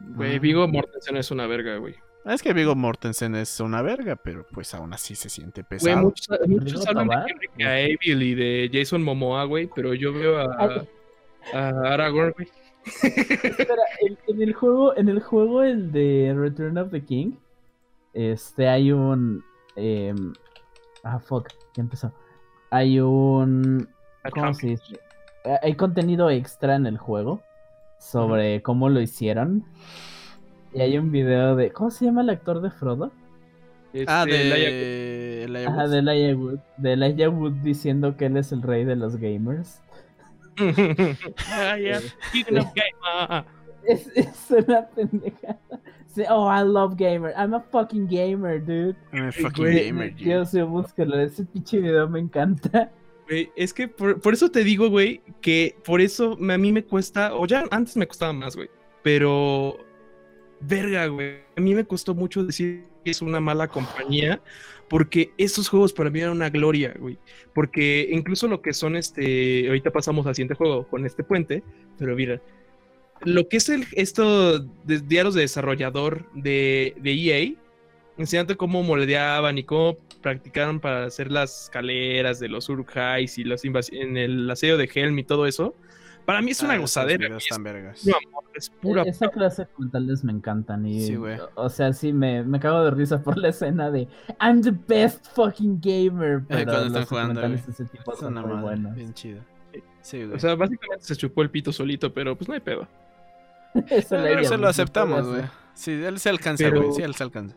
[0.00, 1.94] Güey, Vigo Mortensen es una verga, güey.
[2.24, 6.02] Es que Vigo Mortensen es una verga, pero pues aún así se siente Güey, pesado.
[6.02, 10.84] muchos, muchos hablan de Cavill y de Jason Momoa, güey, pero yo veo a,
[11.54, 12.48] a Aragorn, güey.
[13.02, 17.32] Espera, en, en el juego, en el juego, el de Return of the King,
[18.12, 19.42] este hay un.
[19.76, 20.32] em,
[21.04, 22.12] ah, fuck, ya empezó.
[22.70, 23.88] Hay un.
[24.32, 25.00] ¿Cómo se dice?
[25.44, 27.40] Eh, Hay contenido extra en el juego
[27.98, 29.64] sobre cómo lo hicieron.
[30.72, 31.72] Y hay un video de.
[31.72, 33.10] ¿Cómo se llama el actor de Frodo?
[34.06, 35.44] ah, Este, Laia- de...
[35.44, 35.90] Elijah Ajá, Wood.
[35.90, 36.58] de Elijah Wood.
[36.76, 39.80] De Elijah Wood diciendo que él es el rey de los gamers.
[41.52, 42.00] Ah, yeah.
[42.50, 42.66] Game,
[43.04, 43.44] ah,
[43.84, 45.58] Es, es una pendejada.
[46.14, 47.32] Sí, oh, I love gamer.
[47.36, 48.96] I'm a fucking gamer, dude.
[49.12, 50.24] I'm a fucking Güey, gamer, dude.
[50.24, 51.20] Yo sí, búscalo.
[51.20, 52.90] Ese pinche video me encanta.
[53.28, 56.72] Güey, es que por, por eso te digo, güey, que por eso me- a mí
[56.72, 58.68] me cuesta, o ya antes me costaba más, güey,
[59.04, 59.76] pero,
[60.60, 64.40] verga, güey, a mí me costó mucho decir que es una mala compañía,
[64.88, 67.18] porque esos juegos para mí eran una gloria, güey,
[67.54, 71.62] porque incluso lo que son, este, ahorita pasamos al siguiente juego con este puente,
[71.98, 72.40] pero mira,
[73.24, 77.52] lo que es el, esto de diarios de desarrollador de, de EA,
[78.16, 83.64] enseñando cómo moldeaban y cómo practicaron para hacer las escaleras de los Uruk-hais y los
[83.64, 85.74] invas- en el asedio de Helm y todo eso.
[86.26, 88.06] Para mí es una Ah, gozadera, tan vergas.
[88.06, 88.14] es,
[88.54, 90.84] es pura Esa clase de comentarios me encantan.
[90.86, 91.38] Y, Sí, güey.
[91.56, 94.06] O sea, sí, me, me cago de risa por la escena de
[94.40, 96.42] I'm the best fucking gamer.
[96.46, 98.94] Pero Eh, cuando están jugando, ese tipo Es son una muy madre, buenos.
[98.94, 99.40] bien chido.
[100.02, 100.22] Sí.
[100.24, 102.86] O sea, básicamente se chupó el pito solito, pero pues no hay pedo.
[103.90, 104.16] Eso
[104.48, 105.42] se lo aceptamos, güey.
[105.74, 106.94] Sí, él se alcanza, Pero- güey.
[106.94, 107.56] Sí, él se alcanza.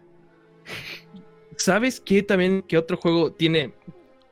[1.58, 3.74] ¿Sabes qué también, qué otro juego tiene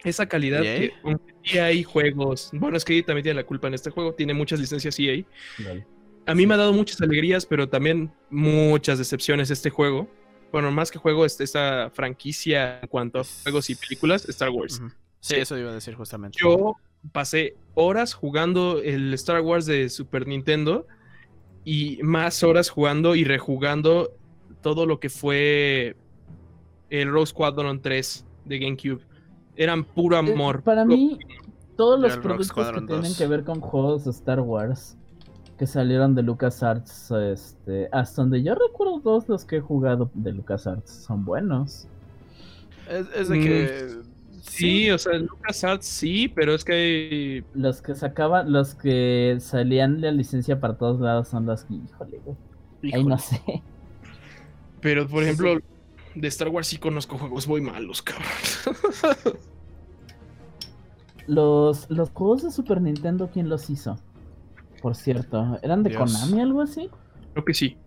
[0.03, 0.63] esa calidad?
[0.63, 0.79] ¿EA?
[0.79, 3.89] Que aunque sí hay juegos, bueno, es que EA también tiene la culpa en este
[3.91, 5.23] juego, tiene muchas licencias EA.
[6.25, 10.07] A mí me ha dado muchas alegrías, pero también muchas decepciones este juego.
[10.51, 14.81] Bueno, más que juego, este- esta franquicia en cuanto a juegos y películas, Star Wars.
[15.19, 16.37] Sí, eso iba a decir justamente.
[16.41, 16.75] Yo
[17.11, 20.87] pasé horas jugando el Star Wars de Super Nintendo
[21.63, 24.11] y más horas jugando y rejugando
[24.61, 25.95] todo lo que fue
[26.89, 29.01] el Rose Squadron 3 de GameCube.
[29.55, 30.63] Eran puro Eh, amor.
[30.63, 31.19] Para mí,
[31.75, 33.17] todos los productos que tienen 2.
[33.17, 34.97] que ver con juegos de Star Wars
[35.57, 40.31] que salieron de LucasArts, este, hasta donde yo recuerdo todos los que he jugado de
[40.31, 41.87] LucasArts son buenos.
[42.89, 44.10] Es, es de que.
[44.41, 50.11] Sí, o sea, LucasArts sí, pero es que Los que sacaban, los que salían la
[50.11, 52.93] licencia para todos lados son los que, híjole, güey.
[52.93, 53.39] Ahí no sé.
[54.81, 55.59] Pero, por ejemplo,
[56.15, 58.27] de Star Wars sí conozco juegos muy malos, cabrón.
[61.27, 63.97] Los, los juegos de Super Nintendo, ¿quién los hizo?
[64.81, 66.11] Por cierto, ¿eran de Dios.
[66.11, 66.89] Konami algo así?
[67.33, 67.77] Creo que sí.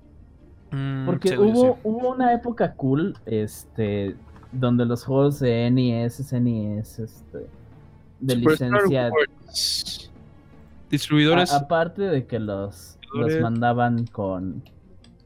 [0.70, 1.80] Mm, Porque hubo, sí.
[1.82, 4.16] hubo una época cool, este,
[4.54, 7.46] donde los juegos de NES, SNES, este,
[8.20, 9.10] de licencia.
[10.90, 11.52] Distribuidores.
[11.52, 14.62] a- aparte de que los, los mandaban con,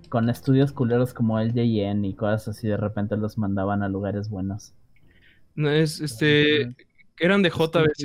[0.09, 4.73] con estudios culeros como LJN y cosas así, de repente los mandaban a lugares buenos.
[5.55, 6.75] no, es, este,
[7.19, 8.05] eran de JBC.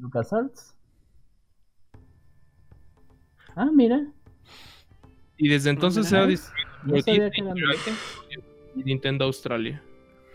[0.00, 0.74] LucasArts.
[3.56, 4.06] Ah, mira,
[5.36, 7.56] Y desde entonces era distribuido por
[8.84, 9.82] Nintendo Australia.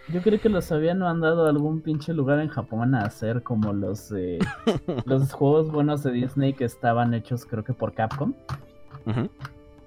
[0.10, 3.72] Yo creo que los habían mandado a algún pinche lugar en Japón a hacer como
[3.72, 4.40] los eh,
[5.06, 8.34] los juegos buenos de Disney que estaban hechos creo que por Capcom.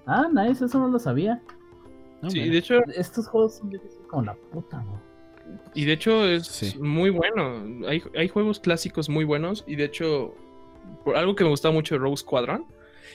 [0.06, 1.42] Ah, nice, eso no lo sabía.
[2.22, 2.52] No, Sí, mira.
[2.52, 3.72] de hecho, Estos juegos son
[4.08, 5.00] como la puta, ¿no?
[5.74, 6.76] y de hecho es Sí.
[6.80, 7.86] muy bueno.
[7.86, 9.64] Hay, hay juegos clásicos muy buenos.
[9.66, 10.34] Y de hecho,
[11.04, 12.64] por algo que me gustaba mucho de Rogue Squadron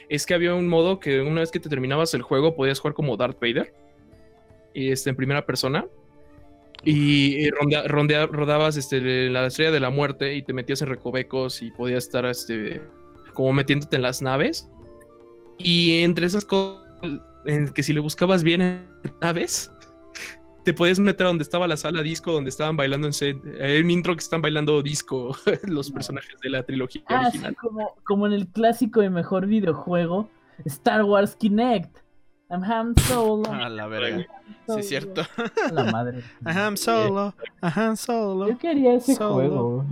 [0.08, 2.94] es que había un modo que una vez que te terminabas el juego podías jugar
[2.94, 3.74] como Darth Vader.
[4.74, 5.86] Y este, en primera persona.
[6.84, 11.72] Y, rondea- rodabas este, la estrella de la muerte y te metías en recovecos y
[11.72, 12.82] podías estar este,
[13.34, 14.68] como metiéndote en las naves.
[15.58, 16.82] Y entre esas cosas,
[17.46, 18.88] en que si le buscabas bien en
[19.22, 19.72] naves,
[20.64, 23.38] te podías meter a donde estaba la sala disco, donde estaban bailando en set.
[23.60, 25.36] En mi intro que están bailando disco
[25.68, 27.56] los personajes de la trilogía Ah, sí, original.
[27.58, 30.30] como, como en el clásico y mejor videojuego
[30.66, 31.96] Star Wars Kinect.
[32.52, 33.50] I'm Han Solo.
[33.52, 34.26] A la verga.
[34.68, 34.76] Solo.
[34.76, 35.22] Sí, es cierto.
[35.70, 36.22] A la madre.
[36.46, 37.34] Ajá, solo.
[37.62, 38.50] Ajá, solo.
[38.50, 39.34] Yo quería ese Solo.
[39.36, 39.86] juego.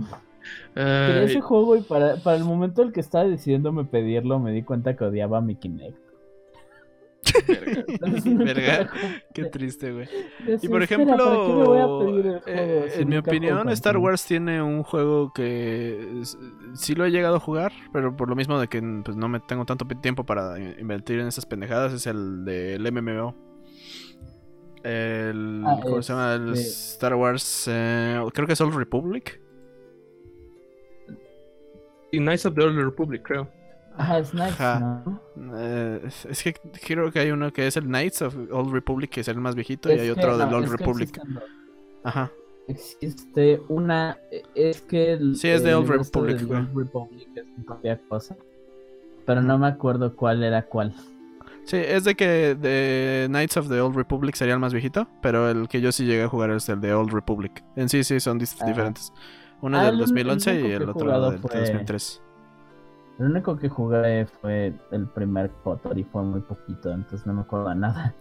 [0.74, 4.62] Quería ese juego y para, para el momento en que estaba decidiéndome pedirlo me di
[4.62, 5.96] cuenta que odiaba mi Kinect.
[7.46, 7.84] Verga.
[8.44, 8.90] Verga.
[9.34, 10.08] Qué triste, güey.
[10.62, 13.68] Y por espera, ¿para qué me voy a pedir el ejemplo, eh, en mi opinión,
[13.70, 13.96] Star?
[13.96, 16.22] Wars tiene un juego que
[16.74, 19.40] sí lo he llegado a jugar, pero por lo mismo de que pues, no me
[19.40, 23.34] tengo tanto tiempo para in- invertir en esas pendejadas, es el del MMO.
[24.82, 26.34] El, Ah, ¿Cómo se llama?
[26.34, 29.40] El este- Star Wars, eh, creo que es Old Republic.
[32.12, 33.48] Y Knights of the Old Republic, creo.
[34.00, 35.02] Ajá, Ajá.
[35.36, 35.52] ¿no?
[35.58, 36.54] Eh, es- que
[36.86, 39.54] creo que hay uno que es el Knights of Old Republic, que es el más
[39.54, 41.08] viejito, y hay que- otro del no, Old es que Republic.
[41.16, 41.38] existen.
[42.04, 42.30] Ajá.
[42.68, 44.16] Existe una.
[44.54, 45.12] Es que.
[45.14, 46.60] El, Sí, es de Old Republic, del güey.
[46.60, 48.36] Old Republic es mi propia cosa.
[49.26, 50.94] Pero no me acuerdo cuál era cuál.
[51.64, 55.50] Sí, es de que de Knights of the Old Republic sería el más viejito, pero
[55.50, 57.62] el que yo sí llegué a jugar es el de Old Republic.
[57.76, 58.66] En sí, sí, son dis- Ah.
[58.66, 59.12] diferentes.
[59.60, 62.22] Uno Ah, del el un- el 2011 y el otro del fue- 2003.
[63.20, 67.42] Lo único que jugué fue el primer Kotor y fue muy poquito, entonces no me
[67.42, 68.14] acuerdo nada.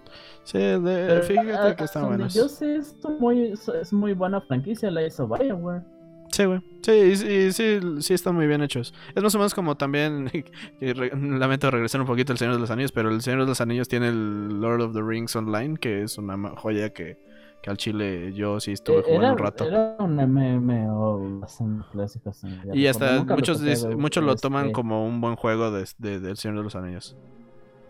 [0.43, 2.33] Sí, de- Pero, fíjate ah, que están donde buenos.
[2.33, 5.83] Yo sé, esto muy, es muy buena franquicia, la hizo Bioware.
[6.31, 6.59] Sí, güey.
[6.83, 8.93] Sí, y- sí, sí, están muy bien hechos.
[9.15, 10.29] Es más o menos como también,
[10.81, 13.61] re- lamento regresar un poquito al Señor de los Anillos, pero el Señor de los
[13.61, 17.17] Anillos tiene el Lord of the Rings Online, que es una joya que,
[17.61, 19.65] que al chile yo sí estuve Eh, jugando era, un rato.
[19.65, 22.31] era un MMO bastante clásico.
[22.73, 23.61] Y hasta Nunca lo muchos,
[23.97, 27.17] muchos lo toman este, como un buen juego de, de- del Señor de los Anillos.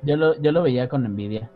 [0.02, 1.52] Yo lo, yo lo veía con envidia.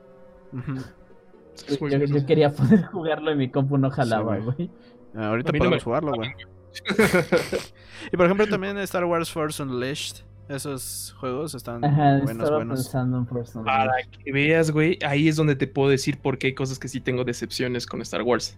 [1.69, 4.69] Yo, quería poder jugarlo y mi compu no jalaba, güey.
[5.15, 6.29] Ah, Ahorita no podemos me- jugarlo, güey.
[8.11, 10.23] Y por ejemplo también Star Wars Force Unleashed.
[10.49, 12.79] Esos juegos están Ajá, buenos, buenos.
[12.83, 13.65] pensando en Personal.
[13.65, 16.87] Para que veas, güey, ahí es donde te puedo decir por qué hay cosas que
[16.89, 18.57] sí tengo decepciones con Star Wars.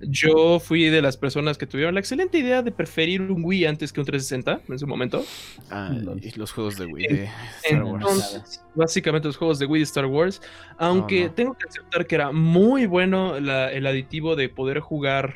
[0.00, 3.94] Yo fui de las personas que tuvieron la excelente idea de preferir un Wii antes
[3.94, 5.24] que un 360 en su momento.
[5.70, 7.30] Ah, y los juegos de Wii de
[7.64, 8.02] Star Wars.
[8.04, 10.42] Entonces, básicamente los juegos de Wii de Star Wars.
[10.76, 11.30] Aunque no.
[11.32, 15.34] tengo que aceptar que era muy bueno la- el aditivo de poder jugar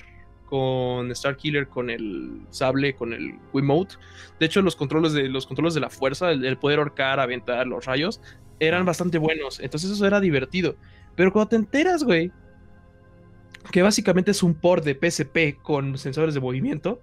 [0.53, 3.95] con Star Killer, con el sable, con el Wiimote.
[4.39, 7.67] De hecho, los controles de, los controles de la fuerza, el, el poder ahorcar, aventar
[7.67, 8.21] los rayos,
[8.61, 9.61] eran bastante buenos.
[9.61, 10.77] Entonces eso era divertido.
[11.17, 12.33] Pero cuando te enteras, güey,
[13.71, 17.01] que básicamente es un port de PSP con sensores de movimiento,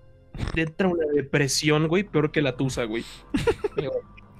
[0.54, 3.04] te entra una depresión, güey, peor que la tusa, güey.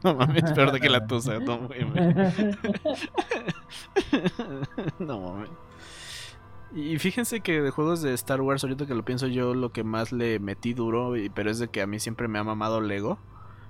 [0.02, 1.40] No mames, peor de que la tusa.
[1.40, 2.14] No, güey, güey.
[5.00, 5.50] no mames.
[6.74, 9.84] Y fíjense que de juegos de Star Wars, ahorita que lo pienso yo, lo que
[9.84, 13.18] más le metí duro, pero es de que a mí siempre me ha mamado Lego.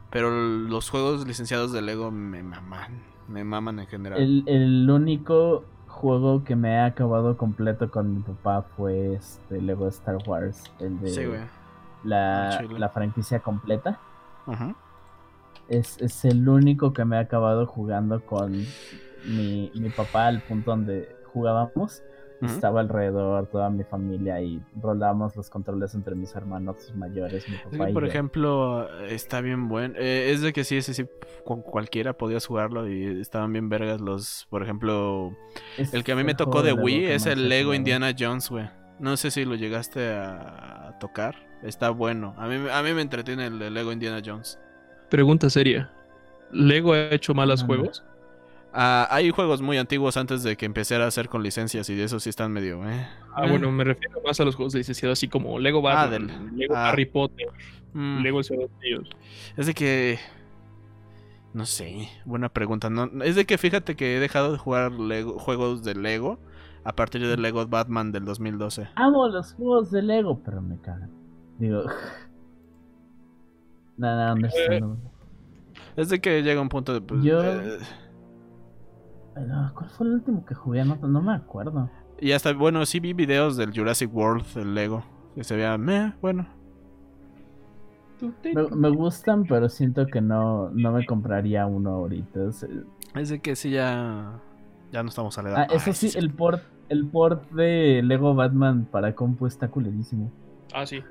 [0.09, 3.03] Pero los juegos licenciados de Lego me maman.
[3.27, 4.19] Me maman en general.
[4.19, 9.87] el, el único juego que me ha acabado completo con mi papá fue este Lego
[9.87, 10.63] Star Wars.
[10.79, 11.21] El de Sí,
[12.03, 13.99] la, la franquicia completa.
[14.47, 14.75] Ajá.
[15.67, 18.51] Es, es el único que me ha acabado jugando con
[19.25, 22.01] mi, mi papá al punto donde jugábamos.
[22.41, 27.89] Estaba alrededor toda mi familia y rolábamos los controles entre mis hermanos mayores, mi papá
[27.89, 28.09] y por yo.
[28.09, 29.95] ejemplo, está bien bueno.
[29.97, 31.05] Eh, es de que sí, ese sí,
[31.45, 35.35] con cualquiera podías jugarlo y estaban bien vergas los, por ejemplo,
[35.77, 37.73] Es el que a mí me tocó de Wii es el Lego.
[37.73, 38.69] Indiana Jones, güey.
[38.99, 41.35] No sé si lo llegaste a tocar.
[41.63, 42.35] Está bueno.
[42.37, 44.59] A mí, a mí me entretiene el de Lego Indiana Jones.
[45.09, 45.91] Pregunta seria.
[46.51, 47.75] ¿Lego ha hecho malos Manda.
[47.75, 48.03] juegos?
[48.73, 52.03] Ah, hay juegos muy antiguos antes de que empezara a hacer con licencias y de
[52.03, 53.07] eso sí están medio, eh.
[53.33, 53.49] Ah, Eh.
[53.49, 56.75] bueno, me refiero más a los juegos de licenciado, así como Lego Batman, del- Lego
[56.75, 56.89] ah.
[56.89, 57.47] Harry Potter,
[57.93, 58.21] Mm.
[58.21, 59.01] Lego Señor de.
[59.57, 60.19] Es de que.
[61.51, 62.91] No sé, buena pregunta.
[62.91, 66.37] No, es de que fíjate que he dejado de jugar Lego- juegos de Lego
[66.83, 68.87] a partir del Lego Batman del 2012.
[68.95, 71.09] Amo los juegos de Lego, pero me cagan.
[71.57, 71.85] Digo.
[73.97, 74.47] Nada, no,
[74.79, 74.97] no,
[75.97, 77.01] Es de que llega un punto de.
[77.01, 77.79] pues, Yo- eh,
[79.33, 80.83] ¿Cuál fue el último que jugué?
[80.85, 81.89] No, no me acuerdo.
[82.19, 85.03] y hasta, bueno, sí vi videos del Jurassic World, el Lego.
[85.35, 86.47] Que se veía, meh, bueno.
[88.43, 92.43] Me, me gustan, pero siento que no, no me compraría uno ahorita.
[92.49, 92.67] Es-
[93.15, 94.39] Es de que sí ya.
[94.91, 95.57] Ya no estamos a la edad.
[95.69, 100.31] Ah, eso Ay, sí, el port, el port de Lego Batman para compu está culerísimo.
[100.73, 101.01] Ah, sí.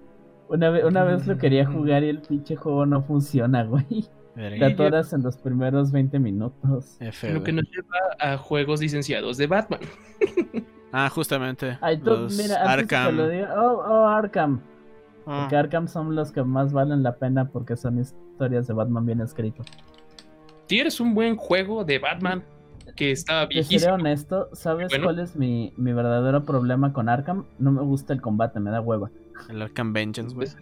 [0.51, 1.39] Una, ve- una vez lo Mm.
[1.39, 4.07] quería jugar y el pinche juego no funciona, güey.
[4.39, 6.97] Te atoras en los primeros 20 minutos.
[7.01, 9.81] F, Lo que nos lleva a juegos licenciados de Batman.
[10.91, 11.77] Ah, justamente.
[11.83, 13.15] Ay, tú, los mira, Arkham.
[13.15, 14.63] lo diga, oh, oh, Arkham.
[15.27, 19.05] Ah, Porque Arkham son los que más valen la pena porque son historias de Batman
[19.05, 19.67] bien escritas.
[20.67, 22.43] Tienes un buen juego de Batman
[22.97, 23.95] que está Te seré viejísimo.
[23.97, 25.05] honesto, ¿sabes Bueno.
[25.05, 27.45] cuál es mi, mi verdadero problema con Arkham?
[27.59, 29.11] No me gusta el combate, me da hueva.
[29.51, 30.49] el Arkham Vengeance, güey.
[30.49, 30.57] Pues,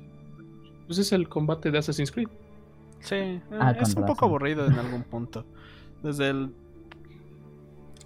[0.88, 2.28] pues es el combate de Assassin's Creed.
[3.00, 5.44] Sí, eh, Ah, es un poco aburrido en algún punto.
[6.02, 6.52] Desde el.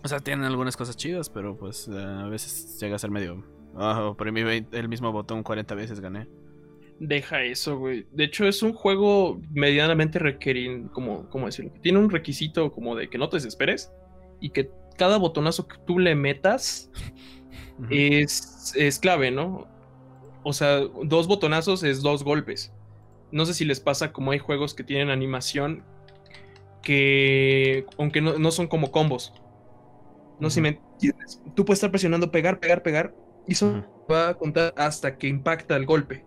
[0.03, 3.45] O sea, tienen algunas cosas chidas, pero pues eh, a veces llega a ser medio.
[3.77, 6.27] Ah, oprimí vein- el mismo botón 40 veces gané.
[6.99, 8.07] Deja eso, güey.
[8.13, 11.73] De hecho, es un juego medianamente requerido, como, ¿cómo decirlo?
[11.83, 13.91] Tiene un requisito como de que no te desesperes
[14.41, 16.91] y que cada botonazo que tú le metas
[17.91, 19.67] es, es clave, ¿no?
[20.43, 22.73] O sea, dos botonazos es dos golpes.
[23.33, 25.85] No sé si les pasa como hay juegos que tienen animación
[26.83, 29.33] que, aunque no, no son como combos.
[30.39, 31.43] No sé si me entiendes.
[31.55, 33.15] Tú puedes estar presionando pegar, pegar, pegar
[33.47, 36.25] y eso va a contar hasta que impacta el golpe.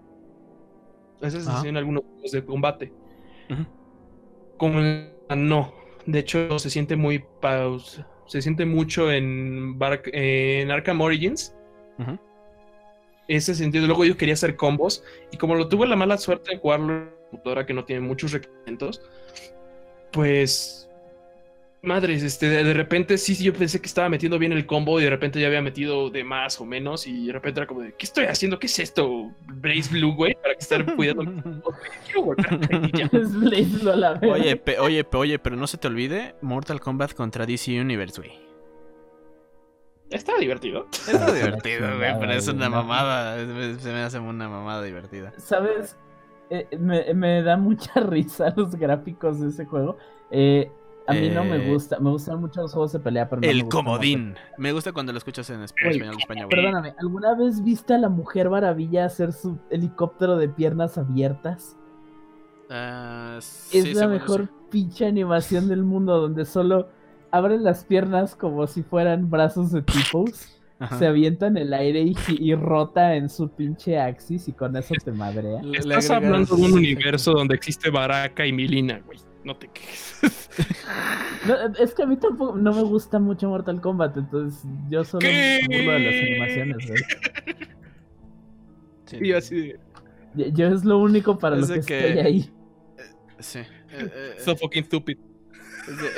[1.22, 2.94] Esa es en algunos juegos de combate.
[3.50, 3.66] Ujú.
[4.58, 5.74] Como en- no.
[6.06, 8.02] De hecho, se siente muy paus.
[8.28, 11.56] Se siente mucho en, Bar- en Arkham Origins.
[13.28, 13.88] Ese sentido.
[13.88, 15.04] Luego yo quería hacer combos.
[15.32, 18.32] Y como lo tuve la mala suerte de jugarlo en computadora que no tiene muchos
[18.32, 19.02] requerimientos.
[20.12, 20.80] Pues.
[21.86, 25.02] Madres, este, de, de repente sí, sí, yo pensé que estaba metiendo bien el combo
[25.02, 27.82] y de repente ya había metido de más o menos y de repente era como
[27.82, 28.58] de, ¿qué estoy haciendo?
[28.58, 29.34] ¿Qué es esto?
[29.48, 31.62] Blaze Blue, güey, para que estar cuidando.
[34.32, 38.22] Oye, pe- oye, pe- oye, pero no se te olvide Mortal Kombat contra DC Universe,
[38.22, 38.32] güey.
[40.14, 40.88] Está divertido.
[40.92, 43.38] Está divertido, la güey, pero es una mamada.
[43.40, 45.34] es- Se me hace una mamada divertida.
[45.38, 45.98] ¿Sabes?
[46.50, 49.98] Eh, me, me da mucha risa los gráficos de ese juego.
[50.30, 50.72] Eh,
[51.08, 52.00] a mí no me Eh, gusta.
[52.00, 54.36] Me gustan mucho los juegos de pelea, pero no me El gusta comodín.
[54.58, 56.56] Me gusta cuando lo escuchas en español de España, güey.
[56.56, 61.76] Perdóname, ¿alguna vez viste a la Mujer Maravilla hacer su helicóptero de piernas abiertas?
[62.70, 64.50] Ah, Es sí, la seguro mejor sí.
[64.70, 66.88] pinche animación del mundo, donde solo
[67.34, 71.00] abren las piernas como si fueran brazos de tipos, Ajá.
[71.00, 74.94] se avienta en el aire y, y rota en su pinche axis y con eso
[75.04, 75.62] te madrea.
[75.74, 79.18] Estás hablando de un universo donde existe Baraka y Milina, güey.
[79.44, 80.20] No te quejes.
[81.46, 85.20] No, es que a mí tampoco no me gusta mucho Mortal Kombat, entonces yo solo
[85.20, 85.60] ¿Qué?
[85.68, 87.04] me burlo de las animaciones, güey.
[89.06, 89.18] Sí.
[89.22, 89.80] Y así de,
[90.36, 92.52] Yo- Yo es lo único para Es lo que, que- estoy ahí.
[93.40, 93.60] Sí.
[93.60, 95.18] Eh, eh, so fucking stupid.
[95.90, 96.10] Es de,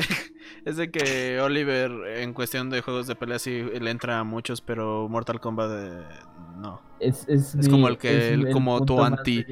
[0.65, 4.61] es de que Oliver, en cuestión de juegos de pelea, sí le entra a muchos,
[4.61, 6.03] pero Mortal Kombat eh,
[6.57, 6.81] no.
[6.99, 9.45] Es, es, Es mi- como el que- es el- como tu anti.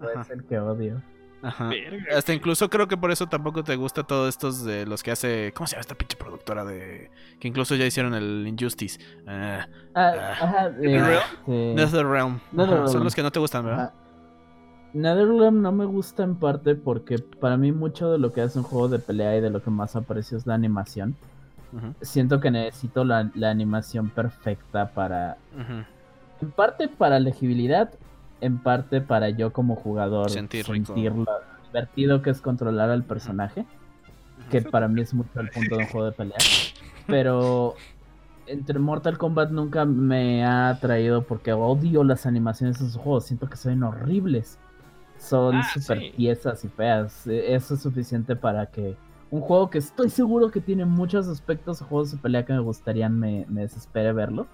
[0.00, 0.20] Ajá.
[0.22, 1.02] Es el que odio.
[1.40, 1.70] Ajá.
[2.16, 5.52] Hasta incluso creo que por eso tampoco te gusta todos estos de los que hace.
[5.54, 7.12] ¿Cómo se llama esta pinche productora de.
[7.38, 8.98] que incluso ya hicieron el Injustice?
[9.26, 10.32] Ah, Ah, Ah.
[10.40, 11.22] ajá, ¿Netherrealm?
[11.46, 12.34] este, Netherrealm.
[12.34, 12.88] Ajá, Netherrealm.
[12.88, 13.92] Son los que no te gustan, ¿verdad?
[14.92, 18.64] Netherrealm no me gusta en parte porque para mí mucho de lo que hace un
[18.64, 21.16] juego de pelea y de lo que más aprecio es la animación.
[22.00, 25.36] Siento que necesito la, la animación perfecta para,
[26.40, 27.90] en parte para legibilidad,
[28.40, 31.26] en parte para yo como jugador Sentir sentir lo
[31.66, 33.66] divertido que es controlar al personaje,
[34.50, 36.38] que para mí es mucho el punto de un juego de pelea.
[37.06, 37.74] Pero
[38.46, 43.26] entre Mortal Kombat nunca me ha atraído porque odio las animaciones de esos juegos.
[43.26, 44.58] Siento que son horribles.
[45.18, 46.12] Son Ah, super sí.
[46.16, 47.26] piezas y feas.
[47.26, 48.96] E- Eso es suficiente para que
[49.30, 52.60] un juego que estoy seguro que tiene muchos aspectos de juegos de pelea que me
[52.60, 54.46] gustarían me, me desespere verlo.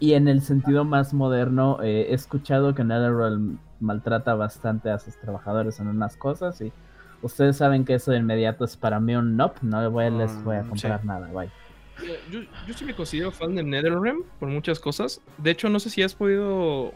[0.00, 5.16] Y en el sentido más moderno, eh, he escuchado que NetherRealm maltrata bastante a sus
[5.16, 6.72] trabajadores en unas cosas y
[7.20, 10.56] ustedes saben que eso de inmediato es para mí un nope, no voy- les voy
[10.56, 11.06] a Mm, comprar sí.
[11.06, 11.50] nada, bye.
[12.30, 15.20] Yo, yo sí me considero fan de NetherRealm por muchas cosas.
[15.38, 16.92] De hecho, no sé si has podido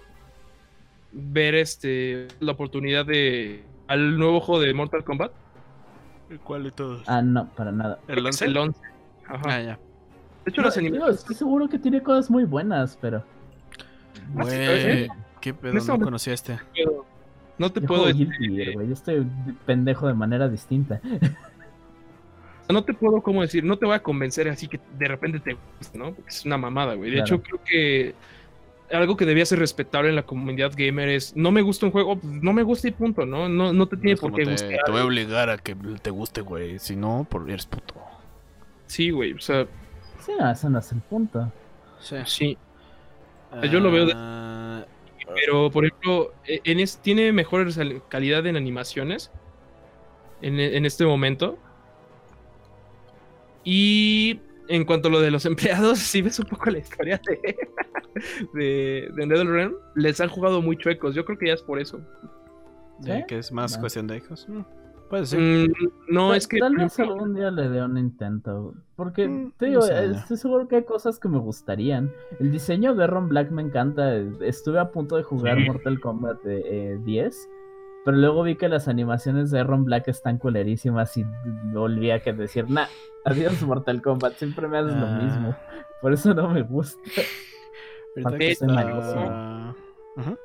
[1.12, 5.32] ver este la oportunidad de al nuevo juego de Mortal Kombat.
[6.44, 7.02] ¿Cuál de todos?
[7.06, 7.98] Ah, no, para nada.
[8.08, 8.44] ¿El Creo que es 11?
[8.46, 8.80] el 11.
[9.26, 9.42] Ajá.
[9.44, 9.78] Ah, ya.
[10.44, 11.20] De hecho, No, las digo, animaciones.
[11.20, 13.18] estoy seguro que tiene cosas muy buenas, pero
[14.36, 15.08] Ah, Güey,
[15.40, 16.58] qué pedo, no conocía este.
[17.58, 18.86] No te yo puedo decir- Gear, güey.
[18.88, 19.26] Yo estoy
[19.66, 21.00] pendejo de manera distinta.
[22.68, 25.56] no te puedo como decir, no te voy a convencer así que de repente te
[25.78, 26.14] guste, ¿no?
[26.14, 27.10] Porque es una mamada, güey.
[27.10, 27.34] De Claro.
[27.36, 28.14] hecho, creo que
[28.92, 32.16] algo que debía ser respetable en la comunidad gamer es, no me gusta un juego,
[32.18, 33.48] pues, no me gusta y punto, ¿no?
[33.48, 34.78] No, no te tiene por qué te, gustar.
[34.84, 36.78] te voy a obligar a que te guste, güey.
[36.78, 37.94] Si no, por eres puto.
[38.86, 39.66] Sí, güey, o sea,
[40.20, 41.50] Sí, no, ese no es el punto.
[42.00, 42.16] Sí.
[42.26, 42.58] sí.
[43.70, 44.84] Yo lo veo de- Ah,
[45.34, 47.66] Pero, por ejemplo, e- en es- tiene mejor
[48.08, 49.30] calidad en animaciones
[50.42, 51.58] en, en este momento.
[53.64, 54.40] Y
[54.74, 57.56] en cuanto a lo de los empleados, si ves un poco la historia de,
[58.54, 61.14] de, de NetherRealm, les han jugado muy chuecos.
[61.14, 62.00] Yo creo que ya es por eso.
[63.02, 63.24] sí, ¿Sí?
[63.28, 64.46] que es más cuestión de hijos.
[64.48, 64.60] Mm,
[65.10, 65.40] Puede ser.
[65.40, 65.72] Mm,
[66.08, 66.58] no, Tal- es que.
[66.58, 68.74] Tal vez algún día le dé un intento.
[68.96, 72.10] Porque, Mm, te no digo, sé, eh, estoy seguro que hay cosas que me gustarían.
[72.40, 74.16] El diseño de Ron Black me encanta.
[74.40, 75.64] Estuve a punto de jugar Sí.
[75.66, 77.48] Mortal Kombat eh, 10.
[78.04, 81.24] Pero luego vi que las animaciones de Ron Black están culerísimas y
[81.72, 82.86] volví a que decir, nah,
[83.24, 85.18] adiós Mortal Kombat, siempre me haces lo Ah.
[85.22, 85.56] mismo.
[86.00, 87.00] Por eso no me gusta.
[88.24, 88.54] Ahorita aparte que
[90.24, 90.36] soy.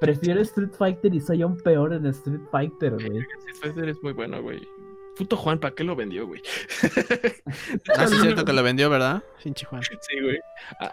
[0.00, 3.18] Prefiero Street Fighter y soy aún peor en Street Fighter, güey.
[3.18, 4.60] Street Fighter es muy bueno, güey.
[5.16, 6.40] Puto Juan, ¿para qué lo vendió, güey?
[7.98, 9.22] Ah, sí, es cierto que lo vendió, ¿verdad?
[9.42, 9.82] Pinche Juan.
[10.00, 10.38] Sí, güey.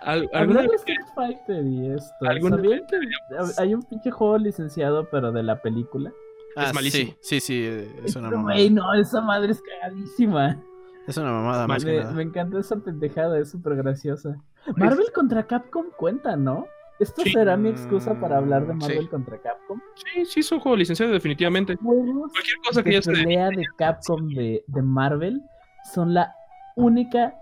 [0.01, 5.07] Al- ¿Alguna vez Street Fighter y esto, ¿Alguna ¿sabían que hay un pinche juego licenciado
[5.09, 6.11] pero de la película?
[6.55, 7.11] Ah, malísimo.
[7.22, 8.55] Sí, sí, sí, es una Pero, mamada.
[8.57, 10.61] Güey, no, esa madre es cagadísima.
[11.07, 12.11] Es una mamada más que Me, nada.
[12.11, 14.36] me encanta esa pendejada, es súper graciosa.
[14.76, 16.67] Marvel contra Capcom cuenta, ¿no?
[17.00, 17.32] ¿Esto Sí.
[17.32, 19.08] será mi excusa para hablar de Marvel sí.
[19.08, 19.80] contra Capcom?
[19.95, 21.76] Sí, sí, es un juego licenciado, definitivamente.
[21.78, 25.41] Juegos Cualquier cosa que de ya se pelea de Capcom de, de Marvel
[25.93, 26.36] son la
[26.76, 27.34] única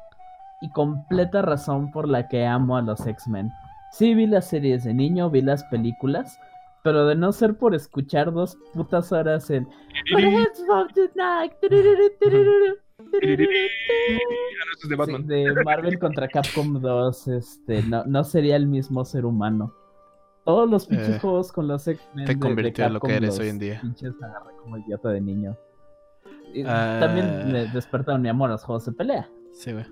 [0.61, 3.49] y completa razón por la que amo a los X-Men.
[3.91, 6.39] Sí vi las series de niño, vi las películas,
[6.83, 9.67] pero de no ser por escuchar dos putas horas en
[12.97, 13.47] De
[14.79, 15.27] Sí, Batman.
[15.27, 19.73] de Marvel contra Capcom 2, este, no, no sería el mismo ser humano.
[20.45, 22.25] Todos los pinches Eh, juegos con los X-Men.
[22.25, 23.81] te de- de convirtió en lo que eres hoy en día.
[23.81, 25.57] Pinches agarré como idiota de niño.
[26.53, 26.97] Y Ah.
[26.99, 29.29] También me despertaron mi amor a los juegos de pelea.
[29.51, 29.85] Sí, güey.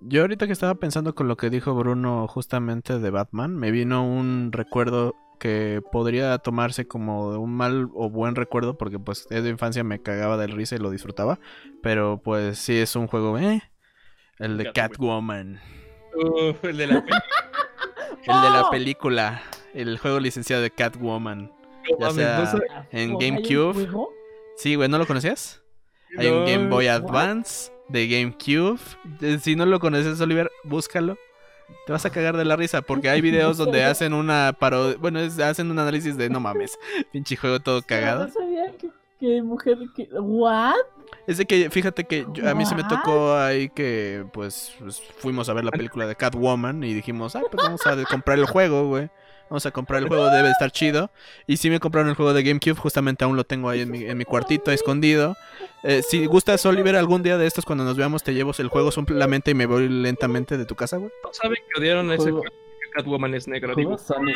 [0.00, 4.04] Yo ahorita que estaba pensando con lo que dijo Bruno justamente de Batman, me vino
[4.06, 9.48] un recuerdo que podría tomarse como de un mal o buen recuerdo, porque pues desde
[9.48, 11.40] infancia me cagaba del risa y lo disfrutaba,
[11.82, 13.60] pero pues sí es un juego, ¿eh?
[14.38, 14.72] El de.
[14.72, 15.60] Catwoman,
[16.14, 17.18] Uf, el de la peli-
[18.26, 19.42] el de la película,
[19.74, 21.50] el juego licenciado de Catwoman.
[21.98, 22.44] Ya sea-
[22.92, 23.72] En ¿Hay un GameCube.
[23.74, 24.10] juego?
[24.56, 25.60] Sí, güey, ¿no lo conocías?
[26.16, 26.86] Hay un Game Boy?
[26.86, 28.78] Advance de GameCube.
[29.22, 31.16] Eh, Si no lo conoces, Oliver, búscalo.
[31.86, 34.96] Te vas a cagar de la risa porque hay videos donde hacen una parodia.
[35.00, 36.78] Bueno, es- hacen un análisis de no mames.
[37.12, 38.26] Pinche juego todo cagado.
[38.26, 38.88] No sabía que,
[39.18, 40.08] que mujer que.
[40.12, 40.74] ¿What?
[41.26, 45.00] Es de que, fíjate que yo- a mí se me tocó ahí que, pues, pues,
[45.18, 48.46] fuimos a ver la película de Catwoman y dijimos, ah, pues vamos a comprar el
[48.46, 49.10] juego, güey.
[49.52, 51.10] Vamos a comprar el juego, debe estar chido.
[51.46, 54.02] Y sí me compraron el juego de GameCube, justamente aún lo tengo ahí en mi,
[54.02, 55.36] en mi cuartito, escondido.
[55.82, 58.90] Eh, si gustas, Oliver, algún día de estos, cuando nos veamos, te llevo el juego
[58.90, 61.10] solamente y me voy lentamente de tu casa, güey.
[61.22, 62.44] no saben que odiaron a ese Juego-
[62.94, 63.98] Catwoman es negra, digo.
[63.98, 64.34] Sonic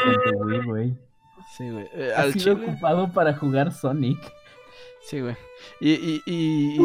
[0.66, 0.94] güey.
[1.56, 1.88] Sí, güey.
[1.94, 2.66] Eh, al sido chile.
[2.72, 4.18] ocupado para jugar Sonic.
[5.08, 5.36] Sí, güey.
[5.80, 6.80] Y, y, y,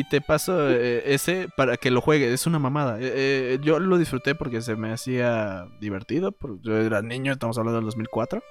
[0.00, 2.30] y- te paso eh, ese para que lo juegues.
[2.30, 2.98] Es una mamada.
[3.00, 6.36] Eh, eh, yo lo disfruté porque se me hacía divertido.
[6.62, 8.42] Yo era niño, estamos hablando del 2004.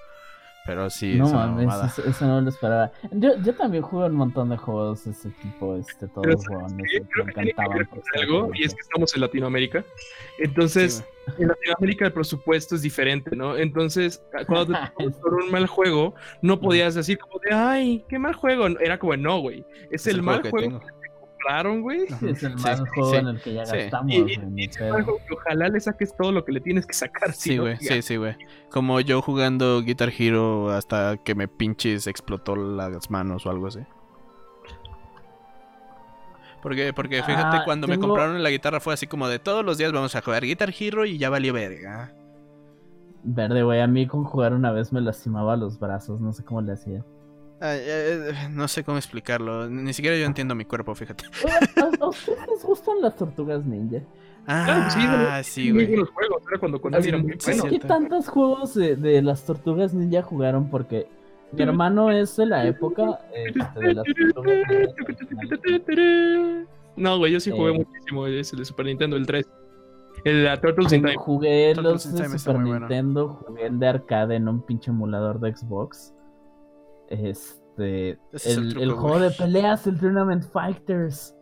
[0.66, 2.92] Pero sí, no es una mames, eso, eso no lo esperaba.
[3.12, 6.88] Yo, yo también jugué un montón de juegos de ese tipo, este, todos ¿sabes jugones,
[6.90, 7.02] qué?
[7.02, 7.90] me Creo que encantaban.
[8.22, 9.84] algo, y es que estamos en Latinoamérica.
[10.40, 11.04] Entonces,
[11.36, 13.58] Sí, en Latinoamérica el presupuesto es diferente, ¿no?
[13.58, 18.34] Entonces, cuando te por un mal juego, no podías decir como de, ay, qué mal
[18.34, 18.68] juego.
[18.80, 21.03] Era como, no, güey, es, Es el, el mal juego que
[21.44, 22.04] compraron, güey.
[22.04, 23.78] Es el Sí, más juego sí, en el que ya sí.
[23.78, 24.12] gastamos.
[24.14, 24.70] Y, y-
[25.34, 27.34] ojalá le saques todo lo que le tienes que sacar.
[27.34, 28.36] Sí, güey, sí, sí, güey.
[28.72, 33.80] Como yo jugando Guitar Hero hasta que me pinches explotó las manos o algo así.
[36.62, 39.78] Porque, porque fíjate, Ah, cuando me compraron la guitarra fue así como de todos los
[39.78, 42.14] días vamos a jugar Guitar Hero y ya valió verga.
[43.24, 43.82] Verde, güey.
[43.82, 46.22] A mí con jugar una vez me lastimaba los brazos.
[46.22, 47.04] No sé cómo le hacía.
[47.66, 49.70] Ay, eh, no sé cómo explicarlo.
[49.70, 51.24] Ni siquiera yo entiendo mi cuerpo, fíjate.
[52.02, 54.02] ¿A, ustedes les gustan las tortugas ninja?
[54.46, 55.86] Ah, sí, güey.
[55.88, 56.44] sí, juegos.
[56.50, 57.62] Era cuando muy Sí.
[57.70, 60.70] ¿Qué tantos juegos de, de las tortugas ninja jugaron?
[60.70, 61.08] Porque
[61.54, 64.58] mi hermano es de la época este, de las tortugas
[65.88, 66.68] ninja.
[66.98, 67.78] No, güey, yo sí jugué Eh.
[67.78, 69.48] muchísimo ese de Super Nintendo, el 3.
[70.26, 71.16] El de la Turtles in Time.
[71.16, 72.88] Jugué Turtles los in de Super muy bueno.
[72.88, 76.13] Nintendo, jugué el de arcade en un pinche emulador de Xbox.
[77.10, 78.20] Este.
[78.32, 79.02] Ese el el, truco, el güey.
[79.02, 81.36] juego de peleas, el Tournament Fighters.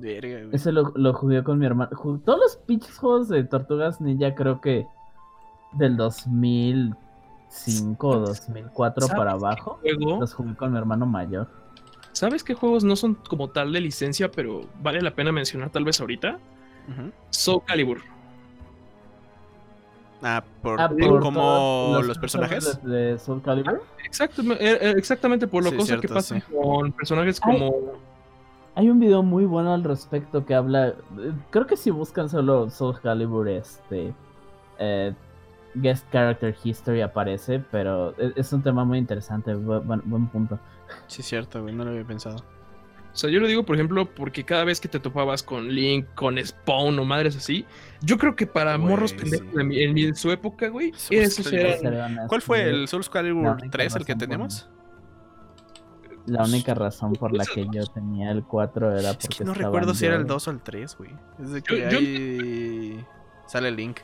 [0.00, 0.54] Verga, güey.
[0.54, 1.90] Ese lo, lo jugué con mi hermano.
[2.24, 4.86] Todos los pinches juegos de Tortugas Ninja, creo que
[5.72, 11.48] del 2005 o 2004 ¿Sabes para abajo, los jugué con mi hermano mayor.
[12.12, 15.84] ¿Sabes qué juegos no son como tal de licencia, pero vale la pena mencionar tal
[15.84, 16.38] vez ahorita?
[16.88, 17.12] Ujú.
[17.30, 18.00] Soul Calibur.
[20.22, 22.78] Ah, por, Ah, por por como todos los personajes.
[22.82, 23.82] De, Soul Calibur.
[24.04, 26.42] Exacto, eh, eh, exactamente por lo Sí, cosa que pasa sí.
[26.54, 27.92] con personajes como.
[28.74, 30.88] Hay un video muy bueno al respecto que habla.
[30.88, 30.94] eh,
[31.50, 34.12] Creo que si buscan solo Soul Calibur, este.
[34.78, 35.14] eh,
[35.74, 39.54] Guest Character History aparece, pero e- es un tema muy interesante.
[39.54, 40.58] bu- Buen, buen punto.
[41.06, 41.74] Sí, cierto, güey.
[41.74, 42.36] No lo había pensado.
[43.12, 46.06] O sea, yo lo digo, por ejemplo, porque cada vez que te topabas con Link,
[46.14, 47.64] con Spawn o madres así,
[48.02, 49.60] yo creo que para Güey, morros pendejos sí.
[49.60, 50.92] en, mi- en su época, güey,
[51.82, 51.92] Calibur.
[51.94, 52.28] eran.
[52.28, 54.70] ¿Cuál fue el Soul Calibur única 3, el que tenemos?
[56.26, 59.54] La única razón por la que yo tenía el 4 era porque Es que no
[59.54, 61.10] recuerdo si era el yo- 2 o el 3, güey.
[61.42, 63.04] Es de que Yo- yo- ahí
[63.46, 64.00] sale el link.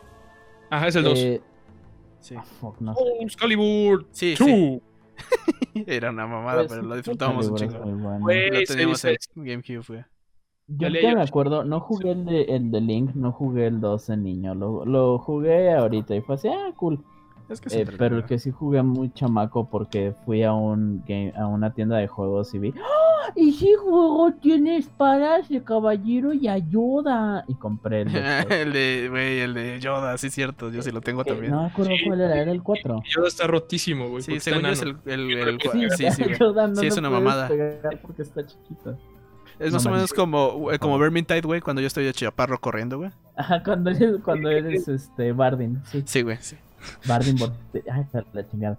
[0.71, 1.19] Ajá, es el 2.
[1.19, 1.43] Eh,
[2.19, 2.93] Sí, ah, fuck, no
[3.39, 4.49] Calibur sí, 2.
[4.49, 4.83] sí.
[5.87, 7.79] Era una mamada, Pues, pero lo disfrutábamos un chingo.
[7.79, 8.27] bueno.
[8.27, 10.05] Lo teníamos en GameCube, güey.
[10.69, 14.07] Yo que me acuerdo, no jugué el de, el de Link, no jugué el 2
[14.09, 17.05] de niño, lo, lo jugué ahorita y fue así, ah, cool.
[17.49, 21.33] Es que Eh, pero el que sí jugué muy chamaco porque fui a un game,
[21.37, 23.33] a una tienda de juegos y vi, ¡Ah!
[23.37, 27.45] Y si juego tiene espadas de caballero y ayuda.
[27.49, 28.21] Y compré el de
[28.63, 30.71] el de, güey, el de Yoda, sí, cierto.
[30.71, 31.53] Yo sí lo tengo Que también.
[31.53, 32.05] No me acuerdo Sí.
[32.07, 33.03] cuál era, era el 4.
[33.05, 34.23] Y Yoda está rotísimo, güey.
[34.23, 35.61] sí, según yo es el, el, el-
[35.97, 36.39] sí, sí, güey.
[36.39, 37.49] Yoda no Sí, es una mamada.
[38.03, 38.97] porque está chiquito.
[39.59, 42.61] Es No más o menos como, eh, como Vermintide, güey, cuando yo estoy de chaparro
[42.61, 43.11] corriendo, güey.
[43.37, 46.03] Ajá, cuando eres, cuando eres este Bardin, sí.
[46.07, 46.37] Sí, güey.
[46.41, 46.57] Sí.
[47.07, 47.37] Bardin
[47.91, 48.79] Ay, está la chingada.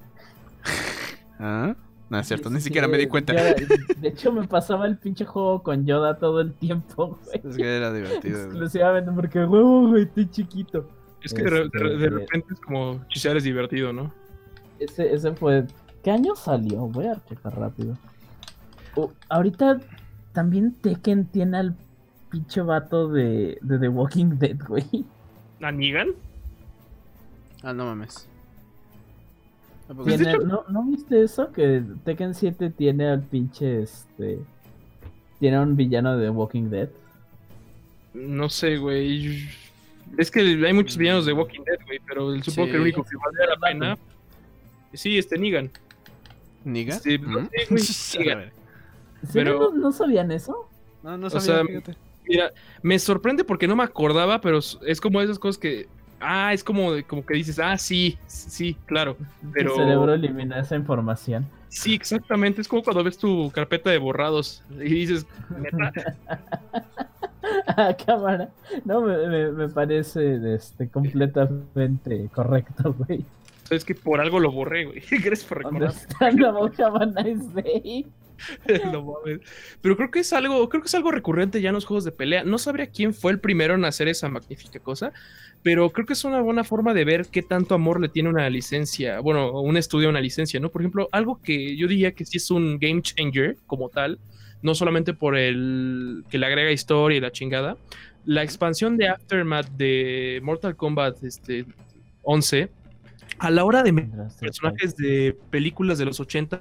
[1.39, 1.75] Ah,
[2.09, 3.33] no es cierto, Sí, ni sí, siquiera sí, me di cuenta.
[3.33, 3.55] Yoda-
[3.97, 7.41] de hecho, me pasaba el pinche juego con Yoda todo el tiempo, güey.
[7.43, 8.35] Es que era divertido.
[8.37, 8.45] güey.
[8.47, 10.89] Exclusivamente porque, huevo, güey, estoy chiquito.
[11.21, 14.13] Es que de, Este, repente es como chisear es divertido, ¿no?
[14.79, 15.65] Ese, ese fue.
[16.03, 16.81] ¿Qué año salió?
[16.87, 17.97] Voy a checar rápido.
[18.95, 19.79] Oh, ahorita
[20.31, 21.75] también Tekken tiene al
[22.29, 25.05] pinche vato de, de The Walking Dead, güey.
[25.61, 26.09] ¿A Negan?
[27.63, 28.27] Ah, no mames.
[29.85, 31.51] ¿A poco Pues Tiene- ¿no, ¿No viste eso?
[31.51, 34.39] Que Tekken 7 tiene al pinche este.
[35.39, 36.89] Tiene un villano de Walking Dead.
[38.13, 39.47] No sé, güey.
[40.17, 42.71] Es que hay muchos villanos de Walking Dead, güey, pero supongo Sí.
[42.71, 43.97] que el único que vale la pena.
[44.93, 45.69] Sí, este Negan.
[46.65, 46.95] ¿Niga?
[46.99, 47.77] Sí, no ¿Mm?
[47.77, 48.17] ¿Sí,
[49.33, 50.69] Pero- no, no sabían eso?
[51.03, 51.95] No, no O sabía, sea, fíjate.
[52.27, 52.51] Mira,
[52.81, 55.87] me sorprende porque no me acordaba, pero es es como esas cosas que.
[56.19, 59.15] Ah, es como, como que dices, ah, sí, sí, claro.
[59.53, 61.45] Pero- El cerebro elimina esa información.
[61.69, 62.61] Sí, exactamente.
[62.61, 65.25] Es como cuando ves tu carpeta de borrados y dices,
[67.77, 68.49] Ah, cámara.
[68.83, 73.23] No, me, me, me parece este, completamente correcto, güey.
[73.69, 75.01] es que por algo lo borré, güey.
[75.11, 75.91] Gracias por recordar.
[75.91, 78.05] Understand about have a nice day.
[78.91, 79.15] No.
[79.81, 82.11] Pero creo que es algo, creo que es algo recurrente ya en los juegos de
[82.11, 82.43] pelea.
[82.43, 85.13] No sabría quién fue el primero en hacer esa magnífica cosa,
[85.63, 88.49] pero creo que es una buena forma de ver qué tanto amor le tiene una
[88.49, 90.69] licencia, bueno, un estudio a una licencia, ¿no?
[90.69, 94.19] Por ejemplo, algo que yo diría que sí es un game changer como tal,
[94.61, 97.77] no solamente por el que le agrega historia y la chingada.
[98.25, 101.65] La expansión de Aftermath de Mortal Kombat este,
[102.23, 102.69] 11,
[103.39, 103.93] a la hora de
[104.39, 106.59] personajes de películas de los 80,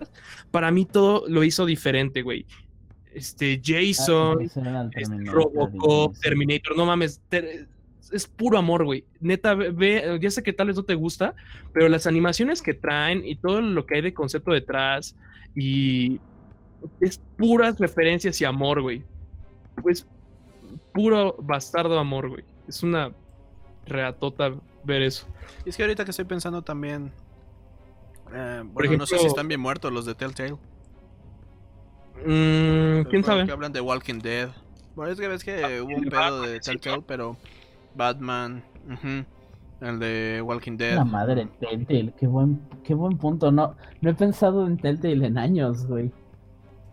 [0.50, 2.46] para mí todo lo hizo diferente, güey.
[3.14, 4.60] Este, Jason, este,
[5.24, 7.66] Robocop, Terminator, no mames, ter-
[8.12, 9.04] es puro amor, güey.
[9.20, 11.34] Neta, ve, ya sé que tal vez no te gusta,
[11.72, 15.16] pero las animaciones que traen y todo lo que hay de concepto detrás
[15.54, 16.20] y
[17.00, 19.02] es puras referencias y amor, güey.
[19.82, 20.06] pues
[20.92, 22.44] puro bastardo amor, güey.
[22.68, 23.12] Es una
[23.86, 24.52] reatota
[24.84, 25.26] ver eso.
[25.64, 27.12] Y es que ahorita que estoy pensando también.
[28.32, 30.56] eh, bueno, ejemplo- no sé si están bien muertos los de Telltale.
[32.24, 33.46] Mm, ¿Quién sabe?
[33.46, 34.48] Que hablan de Walking Dead.
[34.94, 37.36] Bueno, es que ves que hubo un pedo Batman, de sí, Telltale, pero.
[37.94, 38.64] Batman.
[38.90, 39.24] ujú,
[39.86, 40.94] El de Walking Dead.
[40.96, 43.52] La madre, Telltale, qué buen, qué buen punto.
[43.52, 46.10] No, no he pensado en Telltale en años, güey.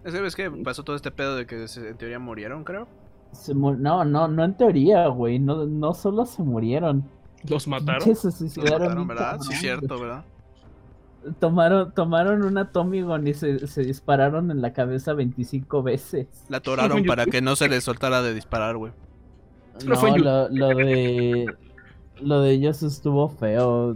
[0.03, 2.87] Es que ves que pasó todo este pedo de que se- en teoría murieron, creo.
[3.33, 5.39] Se mu- no, no, no en teoría, güey.
[5.39, 7.03] No, no solo se murieron.
[7.49, 8.01] ¿Los mataron?
[8.15, 8.71] Se Los suicidaron.
[8.81, 9.39] mataron, bien ¿verdad?
[9.41, 10.23] Sí, cierto, ¿verdad?
[11.39, 16.27] Tomaron, tomaron una Tommy Gun y se, se dispararon en la cabeza 25 veces.
[16.49, 18.91] La atoraron para que no se les soltara de disparar, güey.
[19.85, 21.45] No, lo, lo de.
[22.21, 23.95] Lo de ellos estuvo feo.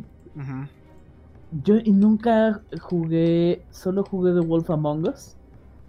[1.63, 3.61] Yo nunca jugué.
[3.71, 5.35] Solo jugué The Wolf Among Us.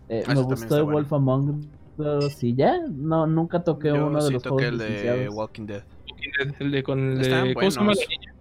[0.09, 0.93] Eh, Ah, me gustó bueno.
[0.93, 1.67] Wolf Among
[1.99, 2.79] Us y ya.
[2.91, 5.29] No, nunca toqué Yo uno de sí los toqué juegos el de.
[5.29, 5.83] Walking Dead.
[6.59, 7.55] El de con el Están de.
[7.55, 8.05] ¿Cómo se llama buenos.
[8.05, 8.35] la niña?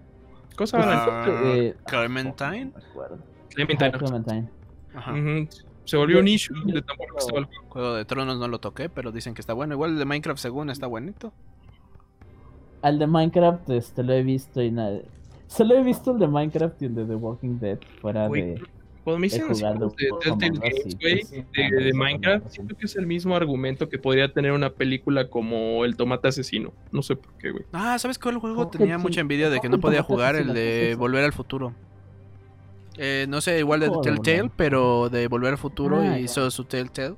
[0.55, 2.65] ¿Cómo se llama la Ah, Eh, Clementine.
[2.75, 3.17] me acuerdo.
[3.49, 3.91] Clementine.
[3.91, 4.49] Clementine.
[4.95, 5.13] Ajá.
[5.85, 7.63] Se volvió un Yo- issue de tan bueno que estaba el juego.
[7.69, 9.73] Juego de Tronos no lo toqué, pero dicen que está bueno.
[9.73, 11.31] Igual el de Minecraft, según está buenito.
[12.81, 14.99] Al de Minecraft este lo he visto y nada.
[15.47, 18.61] Solo he visto el de Minecraft y el de The Walking Dead fuera de.
[19.07, 19.55] Cuando me dicen como
[19.95, 21.45] de Telltale Games, güey,
[21.85, 25.95] de, Minecraft, siento que es el mismo argumento que podría tener una película como El
[25.95, 26.73] Tomate Asesino.
[26.91, 27.63] No sé por qué, güey.
[27.71, 30.35] Ah, ¿sabes cuál juego ¿Cómo que tenía mucha envidia de que ¿Cómo no podía jugar?
[30.35, 30.97] El de?
[30.99, 31.73] Volver al Futuro.
[32.97, 37.15] Eh, no sé, igual de Telltale, pero de Volver al Futuro Ah, hizo su Telltale.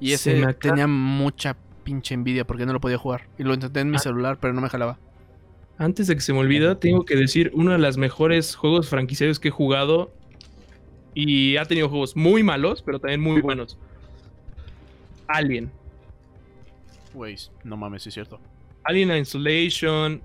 [0.00, 3.28] Y Se ese me tenía mucha pinche envidia porque no lo podía jugar.
[3.36, 4.00] Y lo intenté en mi Ah.
[4.00, 4.98] celular, pero no me jalaba.
[5.76, 9.38] Antes de que se me olvida, tengo que decir uno de los mejores juegos franquiciados
[9.38, 10.10] que he jugado.
[11.18, 13.78] Y ha tenido juegos muy malos, pero también muy buenos.
[15.26, 15.70] Alien.
[17.14, 18.38] Güey, no mames, sí es cierto.
[18.84, 20.20] Alien Isolation.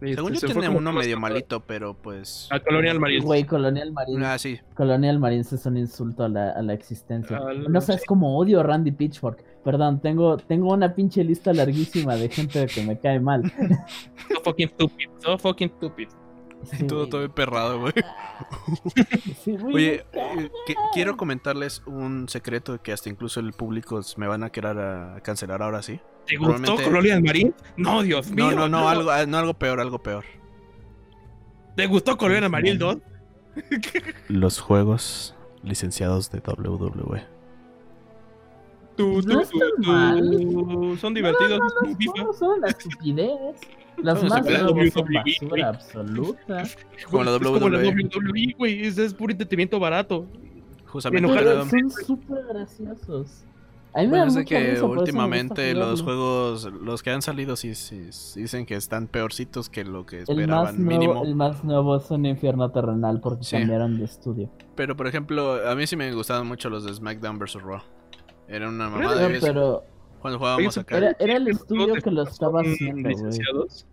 [0.00, 2.48] Según Este, yo tenía uno medio malito, pero pues.
[2.50, 3.24] A Colonial Marines.
[3.24, 4.24] Güey, Colonial Marines.
[4.26, 4.58] Ah, sí.
[4.74, 7.36] Colonial Marines es un insulto a la, a la existencia.
[7.38, 9.42] Al- No sabes cómo odio a Randy Pitchfork.
[9.64, 13.42] Perdón, tengo, tengo una pinche lista larguísima de gente que me cae mal.
[14.28, 15.08] So fucking stupid.
[15.20, 16.08] So fucking stupid.
[16.70, 17.10] Sí, Todo, güey.
[17.10, 17.92] todo emperrado, güey.
[19.42, 24.26] Sí, güey, Oye, eh, que- quiero comentarles un secreto que hasta incluso el público me
[24.26, 26.00] van a querer a cancelar ahora sí.
[26.26, 27.54] ¿Te gustó Colonial Marines?
[27.76, 28.50] No, Dios mío.
[28.50, 30.24] No, no, no, algo, ah, no algo peor, algo peor.
[31.76, 32.96] ¿Te gustó Colonial Marines 2?
[34.28, 37.24] Los juegos licenciados de WWE.
[38.96, 39.90] Tú, No tú, tú, tú.
[39.90, 40.98] mal.
[41.00, 41.58] Son divertidos.
[41.58, 43.60] No, no, son una estupidez.
[44.02, 44.90] Las Son más son WWE, güey.
[44.92, 46.64] basura absoluta.
[47.10, 48.04] Como la Es como la WWE.
[48.10, 48.86] WWE, güey.
[48.86, 50.26] Es, es puro entretenimiento barato.
[50.86, 51.28] Justamente.
[51.34, 53.44] Pero son súper graciosos.
[53.94, 57.22] A mí me Bueno, da sé mucha que risa, últimamente los juegos, los que han
[57.22, 61.00] salido, sí, sí, sí dicen que están peorcitos que lo que El más, esperaban nuevo,
[61.00, 61.24] mínimo.
[61.24, 63.56] el más nuevo es un infierno terrenal porque Sí.
[63.56, 64.50] cambiaron de estudio.
[64.74, 67.54] Pero por ejemplo, a mí sí me gustaban mucho los de SmackDown vs.
[67.62, 67.80] Raw.
[68.48, 69.28] Era una mamada.
[69.28, 69.84] No, pero
[70.20, 70.96] Cuando jugábamos acá.
[70.98, 73.86] era, era el estudio que lo estaba haciendo, licenciados.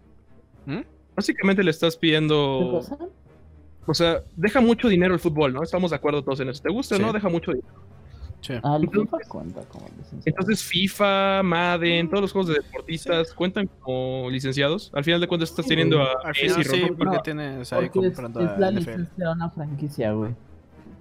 [0.66, 0.82] ¿Mm?
[1.16, 2.70] Básicamente le estás ¿Qué pidiendo.
[2.72, 2.98] cosa?
[3.86, 5.62] O sea, deja mucho dinero el fútbol, ¿no?
[5.62, 6.62] Estamos de acuerdo todos en eso.
[6.64, 7.04] ¿Te gusta o Sí.
[7.04, 7.12] no?
[7.14, 7.74] Deja mucho dinero.
[8.42, 8.54] Sí.
[8.64, 10.22] Ah, el Entonces- FIFA cuenta como licenciado.
[10.26, 14.92] Entonces, FIFA, Madden, todos los juegos de deportistas cuentan como licenciados.
[14.94, 18.08] Al final de cuentas, estás teniendo a Al final sí, porque No, tienes ahí Porque
[18.10, 18.26] es, la
[18.68, 18.76] a NFL.
[18.80, 20.36] licencia de una franquicia, güey.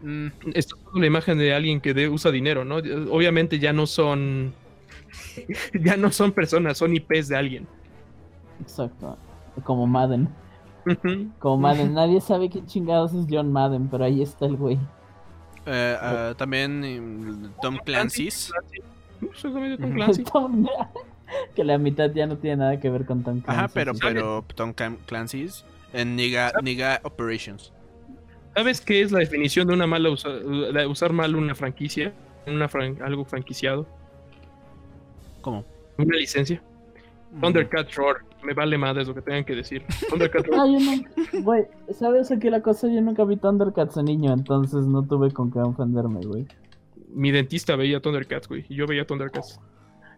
[0.02, 2.76] Mm, Estás dando la imagen de alguien que de- usa dinero, ¿no?
[3.10, 4.52] Obviamente ya no son.
[5.74, 7.66] ya no son personas, son IPs de alguien.
[8.60, 9.16] Exacto.
[9.64, 10.28] Como Madden.
[11.38, 11.94] Como Madden.
[11.94, 14.78] Nadie sabe qué chingados es John Madden, pero ahí está el güey.
[15.66, 18.50] eh, ah, también mm, Tom Clancy's.
[19.20, 19.92] Exactamente, Tom.
[19.94, 20.24] Clancy.
[20.24, 20.66] Tom-
[21.54, 23.58] que la mitad ya no tiene nada que ver con Tom Clancy.
[23.64, 27.72] Ajá, pero, pero Tom Clan- Clancy's en Niga, Niga Operations.
[28.54, 32.12] ¿Sabes qué es la definición de una mala usa- de usar mal una franquicia?
[32.46, 33.86] Una fran- algo franquiciado.
[35.40, 35.64] ¿Cómo?
[35.98, 36.62] Una licencia.
[37.32, 38.16] Mm, Thundercat Roar.
[38.42, 39.84] Me vale madres lo que tengan que decir.
[40.10, 40.60] Thundercat Roar.
[40.60, 41.42] Ah, yo no.
[41.44, 42.88] Güey, ¿sabes aquí la cosa?
[42.88, 46.46] Yo nunca vi Thundercats de niño, entonces no tuve con qué ofenderme, güey.
[47.14, 48.64] Mi dentista veía Thundercats, güey.
[48.68, 49.60] Y yo veía Thundercats.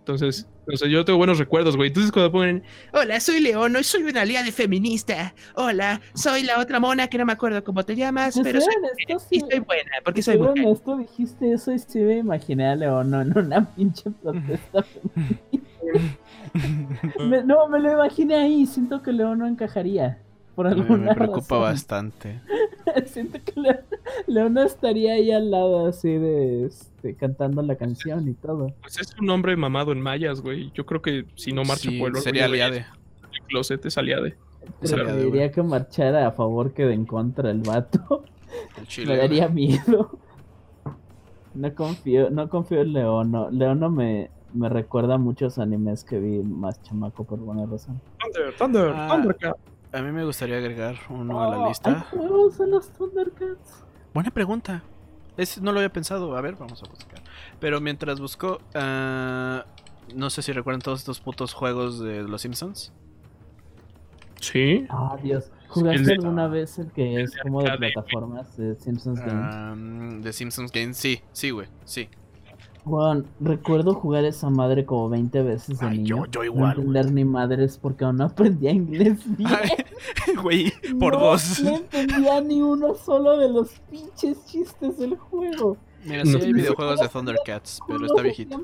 [0.07, 1.88] Entonces, entonces yo tengo buenos recuerdos, güey.
[1.88, 5.34] Entonces cuando ponen, hola, soy León, hoy soy una aliada feminista.
[5.55, 8.74] Hola, soy la otra mona que no me acuerdo cómo te llamas, pero soy
[9.30, 10.66] sí- soy buena, porque soy soy mujer.
[10.66, 14.84] honesto, dijiste eso y sí me imaginé a Leono en una pinche protesta.
[17.20, 20.18] Me- no, me lo imaginé ahí, siento que Leono encajaría.
[20.55, 21.61] Por alguna me preocupa razón.
[21.62, 22.40] bastante.
[23.07, 23.80] Siento que Le-
[24.26, 28.72] Leona estaría ahí al lado así de este, cantando la canción y todo.
[28.82, 30.70] Pues es un hombre mamado en mayas, güey.
[30.74, 32.86] Yo creo que si no marcha Sí, por el sería aliade.
[33.32, 34.36] del closet es aliade.
[34.82, 38.24] Sería de, Preferiría que marchara a favor que de en contra el vato.
[38.76, 39.16] El Me chile.
[39.16, 40.18] daría miedo.
[41.55, 43.50] No confío, no confío en Leono.
[43.50, 48.00] Leono me, me recuerda a muchos animes que vi más chamaco por buena razón.
[48.20, 49.57] Thunder, Thunder, Ah, Thundercat.
[49.95, 52.01] A mí me gustaría agregar uno a Oh, la ¿Hay lista.
[52.11, 53.84] juegos de los Thundercats?
[54.12, 54.82] Buena pregunta.
[55.36, 56.36] Es, no lo había pensado.
[56.36, 57.20] A ver, vamos a buscar.
[57.61, 59.64] Pero mientras busco, ah,
[60.14, 62.92] no sé si recuerdan todos estos putos juegos de los Simpsons.
[64.40, 64.86] Sí.
[64.90, 65.45] Ah, Dios.
[65.47, 69.55] el ¿Jugaste de- alguna vez el que el es como de plataformas de Simpsons Games?
[69.55, 72.09] Ah, de Simpsons Games, sí, sí, güey, sí.
[72.85, 76.26] Juan, recuerdo jugar esa madre como 20 veces de Ay, niño.
[76.26, 76.87] yo- yo no igual, güey.
[76.89, 79.51] entender ni madres porque aún no aprendía inglés bien.
[79.51, 79.70] Ay,
[80.43, 81.62] Güey, por no, dos.
[81.62, 85.76] No entendía ni uno solo de los pinches chistes del juego.
[86.05, 86.45] Mira, sí No.
[86.45, 88.61] hay videojuegos de Thundercats, pero está viejito.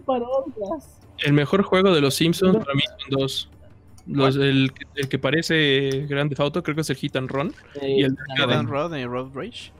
[1.24, 2.60] El mejor juego de los Simpsons No.
[2.60, 3.48] para mí son dos.
[4.06, 7.54] Los, el, que- el que parece Grande Auto creo que es el Hit and Run.
[7.80, 8.62] Y el de arcade.
[8.62, 9.72] Road Road y Road Rage.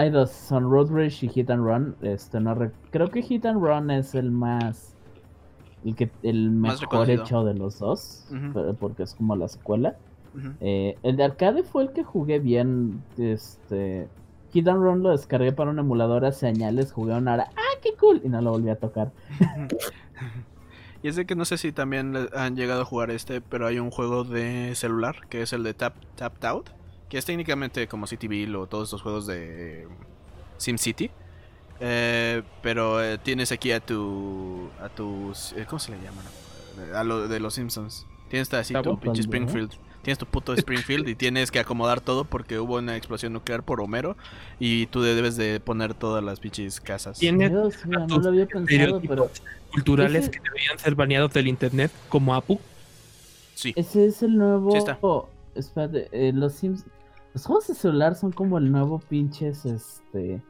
[0.00, 1.94] Hay dos, son Road Rage y Hit and Run.
[2.00, 4.94] Este, no re- Creo que Hit and Run es el más...
[5.84, 8.26] El, que, el mejor hecho de los dos,
[8.80, 9.96] porque es como la secuela.
[10.60, 13.02] Eh, el de arcade fue el que jugué bien.
[13.18, 14.08] Este.
[14.52, 16.92] Hit and Run lo descargué para un emulador hace años.
[16.92, 17.50] Jugué una hora.
[17.56, 18.22] ¡Ah, qué cool!
[18.24, 19.12] Y no lo volví a tocar.
[21.02, 23.78] Y es de que no sé si también han llegado a jugar este, pero hay
[23.78, 26.70] un juego de celular que es el de Tap Tapped Out,
[27.10, 29.86] que es técnicamente como Cityville o todos estos juegos de
[30.56, 31.10] SimCity.
[31.80, 36.24] Eh, pero eh, tienes aquí a tu a tus eh, ¿cómo se le llaman?
[36.94, 38.06] A lo de los Simpsons.
[38.28, 39.72] Tienes así tu pinche ¿Cuál, Springfield.
[40.02, 43.82] Tienes tu puto Springfield y tienes que acomodar todo porque hubo una explosión nuclear por
[43.82, 44.16] Homero
[44.58, 47.18] y tú debes de poner todas las pinches casas.
[47.18, 49.30] Tiene Dios no lo había pensado, pero
[49.72, 52.60] culturales Ese- que deberían ser baneados del internet, como Apu.
[53.54, 53.74] Sí.
[53.76, 54.70] ese es el nuevo.
[54.70, 54.98] Sí está.
[55.54, 56.84] Espérate, eh, los Sims.
[57.34, 59.64] Los juegos de celular son como el nuevo pinches.
[59.64, 60.42] Este.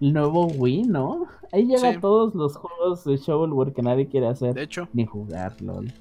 [0.00, 1.26] El nuevo Wii, ¿no?
[1.52, 2.00] Ahí llegan Sí.
[2.00, 5.92] todos los juegos de shovelware que nadie quiere hacer De hecho, ni jugar, lol.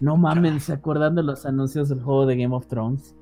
[0.00, 3.14] No mamen, ¿se acuerdan de los anuncios del juego de Game of Thrones?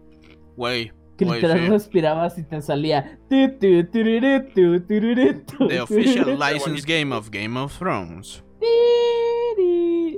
[0.56, 1.66] güey, Que literal sí.
[1.68, 3.18] respirabas y te salía.
[3.28, 3.56] The
[5.80, 6.38] official tururú.
[6.38, 8.42] licensed game of Game of Thrones.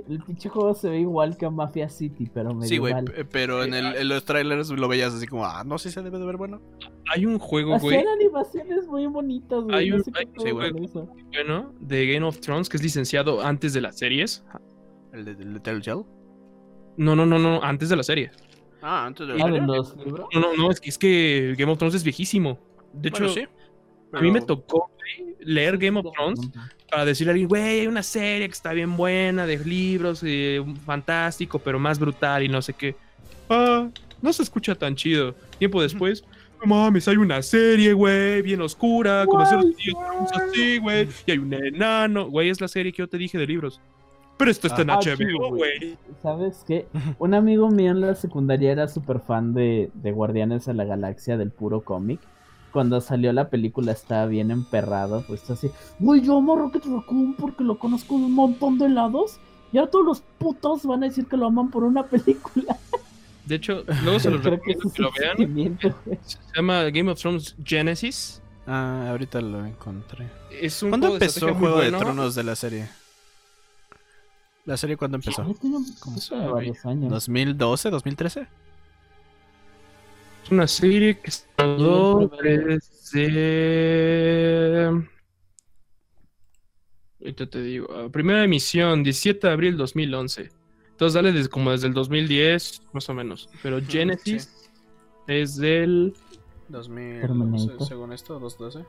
[0.08, 2.94] El pinche juego se ve igual que a Mafia City, pero medio Sí, güey,
[3.30, 6.02] pero en, el- en los trailers lo veías así como, ah, no sé si se
[6.02, 6.60] debe de ver bueno.
[7.12, 9.76] Hay un juego, güey, Hacían animaciones muy bonitas, güey.
[9.76, 11.08] Hay no un- sé hay- sí, con eso.
[11.32, 14.44] bueno, de Game of Thrones, que es licenciado antes de las series.
[15.12, 16.04] El de, de Telltale.
[16.96, 18.30] No, no, no, no, antes de la serie.
[18.80, 19.66] Ah, antes de Ah, la de serie.
[19.66, 20.28] los libros.
[20.32, 22.58] No, no, no, es que, es que Game of Thrones es viejísimo.
[22.94, 23.44] De hecho, sí.
[24.12, 26.40] a mí me tocó güey, leer Game of Thrones
[26.90, 30.64] para decirle a alguien, güey, hay una serie que está bien buena, de libros, eh,
[30.86, 32.96] fantástico, pero más brutal y no sé qué.
[33.48, 33.88] Ah,
[34.22, 35.34] no se escucha tan chido.
[35.58, 36.24] Tiempo después,
[36.60, 39.96] no mames, hay una serie, güey, bien oscura, como hacer los tíos
[40.34, 42.28] así, güey, y hay un enano.
[42.28, 43.80] Güey, es la serie que yo te dije de libros.
[44.38, 45.96] Pero esto está en Ah, sí, HBO, güey.
[46.22, 46.86] ¿Sabes qué?
[47.18, 51.36] Un amigo mío en la secundaria era súper fan de, de Guardianes de la Galaxia
[51.36, 52.20] del puro cómic.
[52.72, 57.34] Cuando salió la película estaba bien emperrado, pues así, güey, yo amo a Rocket Raccoon
[57.34, 59.38] porque lo conozco de un montón de lados.
[59.72, 62.78] Y ahora todos los putos van a decir que lo aman por una película.
[63.44, 65.78] De hecho, luego se los que recomiendo que lo vean.
[66.24, 68.42] Se llama Game of Thrones Genesis.
[68.66, 70.28] Ah, ahorita lo encontré.
[70.50, 71.90] Es un ¿Cuándo juego de empezó muy Juego de.
[71.90, 72.88] Tronos de la serie?
[74.66, 75.46] ¿La serie cuándo empezó?
[75.46, 77.28] Ya tiene No sé, tiene varios años.
[77.28, 77.90] ¿2012?
[77.90, 78.46] ¿2013?
[80.48, 83.28] Es una serie que se rodó desde...
[87.20, 87.88] Ahorita te digo.
[87.92, 90.48] ah, Primera emisión, 17 de abril 2011.
[90.88, 93.50] Entonces dale desde, como desde el 2010, más o menos.
[93.62, 94.70] Pero Genesis
[95.26, 96.14] es del...
[96.68, 97.86] 2012, Terminator.
[97.86, 98.86] según esto, 2012.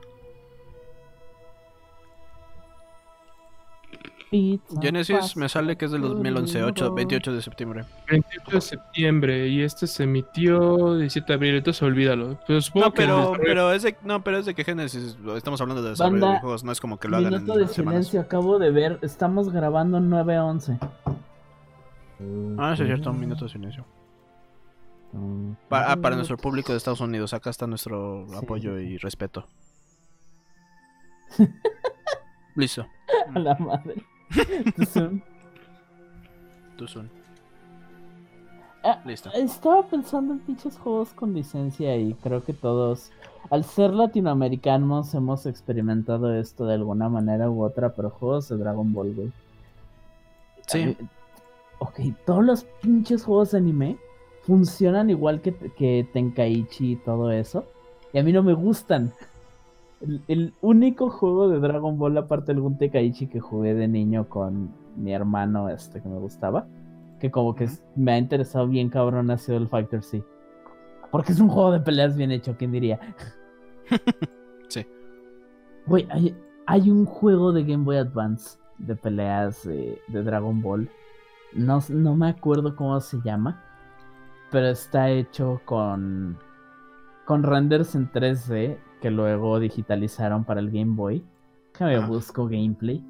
[4.80, 7.84] Genesis me sale que es del 2011, 8, 28 de septiembre.
[8.08, 12.38] 28 de septiembre y este se emitió 17 de abril, entonces olvídalo.
[12.46, 15.60] Pero supongo No, pero, desarrollo- pero es de, no, pero es de que Genesis, estamos
[15.60, 17.72] hablando de desarrollo Banda, de juegos, no es como que lo hagan Minuto en de
[17.74, 18.06] semanas.
[18.06, 20.78] silencio, acabo de ver, estamos grabando 9.11.
[22.58, 23.84] Ah, sí, es cierto, un minuto de silencio.
[25.68, 29.48] Pa- ah, para nuestro público de Estados Unidos, acá está nuestro Sí, apoyo y respeto.
[32.54, 32.86] Listo.
[33.34, 34.04] A la madre.
[34.36, 35.10] Entonces,
[36.76, 37.10] Tú son.
[38.82, 39.30] Ah, Listo.
[39.34, 43.10] Estaba pensando en pinches juegos con licencia y creo que todos,
[43.50, 48.92] al ser latinoamericanos, hemos experimentado esto de alguna manera u otra, pero juegos de Dragon
[48.92, 49.32] Ball, güey.
[50.66, 50.78] Sí.
[50.78, 50.96] Eh,
[51.80, 53.96] Ok, todos los pinches juegos de anime
[54.42, 57.64] funcionan igual que, que Tenkaichi y todo eso.
[58.12, 59.14] Y a mí no me gustan.
[60.00, 64.28] El, el único juego de Dragon Ball, aparte de algún Tenkaichi que jugué de niño
[64.28, 66.66] con mi hermano, este que me gustaba,
[67.18, 70.24] que como que me ha interesado bien cabrón, ha sido el Fighter C.
[71.10, 72.98] Porque es un juego de peleas bien hecho, ¿quién diría?
[74.68, 74.86] Sí.
[75.86, 76.36] Güey, hay,
[76.66, 80.88] hay un juego de Game Boy Advance de peleas de, de Dragon Ball.
[81.52, 83.64] No, no me acuerdo cómo se llama.
[84.50, 86.38] Pero está hecho con.
[87.24, 91.24] con renders en 3D que luego digitalizaron para el Game Boy.
[91.72, 92.06] Déjame Ajá.
[92.06, 93.04] busco gameplay.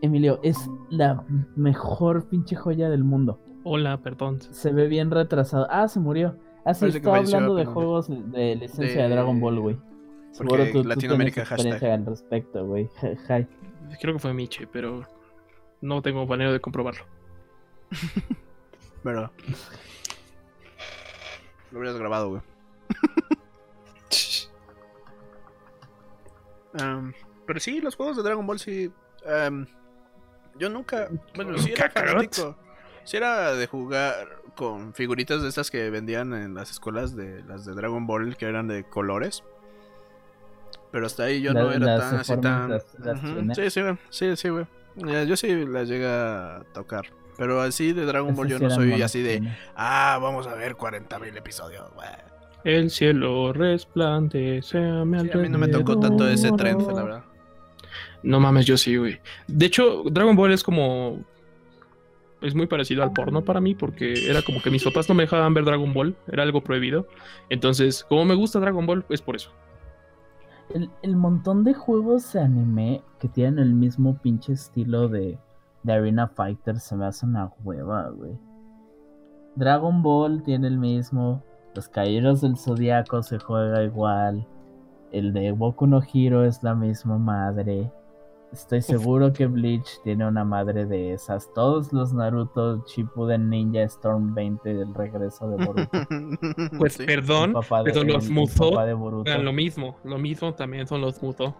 [0.00, 1.24] Emilio, es la
[1.56, 3.40] mejor pinche joya del mundo.
[3.64, 4.40] Hola, perdón.
[4.40, 5.66] Se ve bien retrasado.
[5.70, 6.36] Ah, se murió.
[6.64, 9.76] Ah, sí, Parece estaba hablando de juegos de licencia de, De- Dragon Ball, güey.
[10.32, 12.88] Seguro tú, tú Latinoamérica, tienes experiencia al respecto, güey.
[14.00, 15.02] Creo que fue Miche, pero
[15.80, 17.04] no tengo manera de comprobarlo.
[19.02, 19.30] Pero.
[21.72, 22.42] Lo hubieras grabado, güey.
[26.74, 27.12] Am,
[27.46, 28.90] pero sí, los juegos de Dragon Ball sí.
[29.26, 29.66] am,
[30.58, 31.08] yo nunca.
[31.34, 32.56] Bueno, sí era fanático.
[33.04, 37.64] Sí era de jugar con figuritas de estas que vendían en las escuelas de las
[37.64, 39.44] de Dragon Ball que eran de colores.
[40.90, 42.70] Pero hasta ahí yo La- no era las tan así tan.
[42.70, 43.56] las- las.
[43.56, 43.98] Sí, sí, güey.
[44.10, 44.66] Sí, sí, güey.
[44.96, 47.06] Ya, Yo sí las llegué a tocar.
[47.36, 49.48] Pero así de Dragon Ball yo no soy así de.
[49.76, 51.88] Ah, vamos a ver 40.000 episodios.
[51.94, 52.08] güey.
[52.64, 57.02] El cielo resplandece a mi Sí, a mí no me tocó tanto ese trend, la
[57.02, 57.24] verdad.
[58.22, 59.20] No mames, yo sí, güey.
[59.46, 61.24] De hecho, Dragon Ball es como.
[62.40, 65.24] Es muy parecido al porno para mí, porque era como que mis papás no me
[65.24, 67.08] dejaban ver Dragon Ball, era algo prohibido.
[67.50, 69.50] Entonces, como me gusta Dragon Ball, es por eso.
[70.72, 75.38] El, el montón de juegos de anime que tienen el mismo pinche estilo de,
[75.82, 78.38] de Arena Fighter se me hace una hueva, güey.
[79.56, 81.42] Dragon Ball tiene el mismo.
[81.78, 84.44] Los Caballeros del Zodiaco se juega igual.
[85.12, 87.88] El de Boku no Hero es la misma madre.
[88.52, 91.48] Estoy seguro que Bleach tiene una madre de esas.
[91.54, 95.98] Todos los Naruto, Shippuden Ninja Storm 20 del regreso de Boruto.
[96.78, 97.06] Pues Sí.
[97.06, 98.72] perdón, El de- pero los el- el Musou
[99.24, 99.94] eran lo mismo.
[100.02, 101.54] Lo mismo también son los Musou.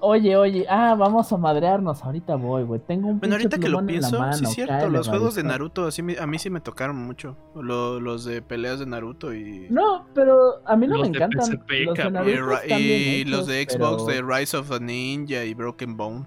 [0.00, 2.04] Oye, oye, ah, vamos a madrearnos.
[2.04, 2.80] Ahorita voy, güey.
[2.80, 5.42] Tengo un Bueno, ahorita que lo pienso, mano, sí es cierto, los juegos de.
[5.42, 7.36] Naruto así a mí sí me tocaron mucho.
[7.56, 11.24] Lo- los de peleas de Naruto y, No, pero a mí no Los me de
[11.24, 11.40] encantan.
[11.40, 15.44] Los de y, Naruto y bien los de Xbox pero de Rise of the Ninja
[15.44, 16.24] y Broken Bone.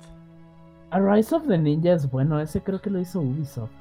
[0.91, 2.39] A Rise of the Ninja es bueno.
[2.41, 3.71] Ese creo que lo hizo Ubisoft.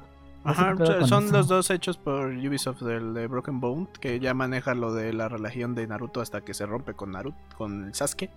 [0.45, 0.75] Ajá,
[1.07, 1.33] son eso.
[1.37, 5.27] los dos hechos por Ubisoft del de Broken Bone, que ya maneja lo de la
[5.27, 8.29] relación de Naruto hasta que se rompe con Naruto, con el Sasuke.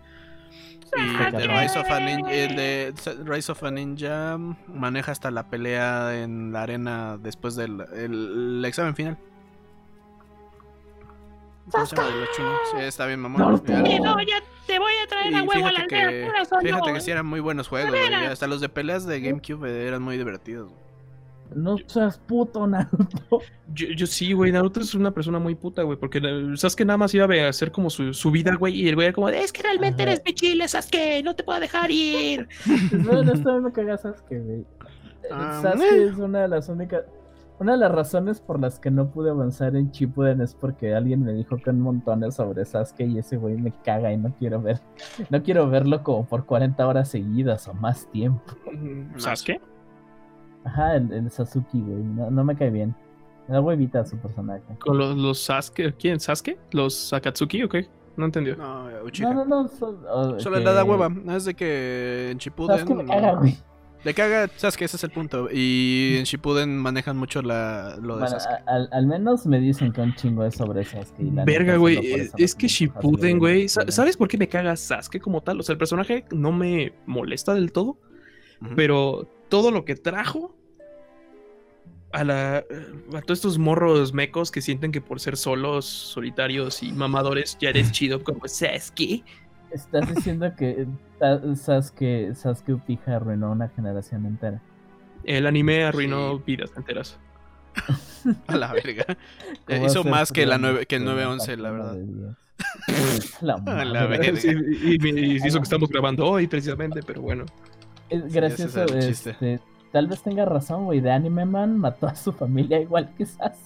[0.96, 5.30] Y el de Rise of a Ninja, el de Rise of a Ninja maneja hasta
[5.30, 9.18] la pelea en la arena después del el, el examen final.
[11.70, 16.30] Sí, está bien, Sí, no, ya te voy a traer y fíjate que,
[16.62, 17.94] fíjate que sí eran muy buenos juegos,
[18.30, 20.70] Hasta los de peleas de GameCube eh, eran muy divertidos.
[20.70, 20.87] güey.
[21.54, 23.40] No seas puto, Naruto.
[23.74, 24.52] Yo, yo sí, güey.
[24.52, 25.98] Naruto es una persona muy puta, güey.
[25.98, 26.20] Porque
[26.56, 28.80] Sasuke nada más iba a hacer como su, su vida, güey.
[28.82, 30.12] Y el güey era como, de, es que realmente Ajá.
[30.12, 31.22] eres mi chile, Sasuke.
[31.24, 32.48] No te puedo dejar ir.
[32.92, 34.64] No, esto a mí me caga Sasuke, güey.
[35.30, 37.04] Ah, Sasuke es una de las únicas.
[37.60, 41.24] Una de las razones por las que no pude avanzar en Shippuden es porque alguien
[41.24, 44.62] me dijo que un montón sobre Sasuke y ese güey me caga y no quiero
[44.62, 44.80] ver.
[45.28, 48.44] No quiero verlo como por 40 horas seguidas o más tiempo.
[49.16, 49.60] ¿Sasuke?
[50.68, 52.02] Ajá, el, el Sasuke, güey.
[52.02, 52.94] No, no me cae bien.
[53.48, 54.62] Me da huevita su personaje.
[54.80, 55.94] ¿Con los, los Sasuke?
[55.98, 56.20] ¿Quién?
[56.20, 56.58] ¿Sasuke?
[56.72, 57.88] ¿Los Akatsuki o qué?
[58.16, 58.56] No entendió.
[58.56, 59.32] No, Uchiha.
[59.32, 59.68] No, no, no.
[59.68, 61.10] so- o- Solo que- le da hueva.
[61.36, 62.78] Es de que en Shippuden.
[62.78, 63.56] Sasuke me caga, güey.
[64.04, 65.48] Le caga, sabes que ese es el punto.
[65.52, 68.52] Y en Shippuden manejan mucho la, lo de Bueno, Sasuke.
[68.66, 71.20] a- al, al menos me dicen que un chingo es sobre Sasuke.
[71.20, 71.96] y la Verga, güey.
[71.96, 73.68] eh, Es no que Shippuden, güey.
[73.68, 75.58] ¿Sabes por qué me caga Sasuke como tal?
[75.58, 77.96] O sea, el personaje no me molesta del todo.
[78.76, 80.54] Pero todo lo que trajo
[82.12, 86.92] a la a todos estos morros mecos que sienten que por ser solos, solitarios y
[86.92, 89.24] mamadores ya eres chido como Sasuke.
[89.70, 90.86] Estás diciendo que
[91.18, 94.62] Sa- Sasuke, Sasuke Uchiha arruinó una generación entera.
[95.24, 96.42] El anime arruinó Sí.
[96.46, 97.18] vidas enteras.
[98.46, 99.04] A la verga.
[99.68, 101.96] Eh, ¿Cómo hizo más que, la frío nueve, que el con 911, la verdad.
[103.42, 104.40] la A la verga.
[104.40, 104.48] Sí,
[104.82, 107.44] y, y- y hizo que estamos grabando hoy precisamente, pero bueno.
[108.08, 109.60] Es gracioso, este,
[109.92, 111.00] tal vez tenga razón, güey.
[111.00, 113.56] De Anime Man mató a su familia igual que Sasuke.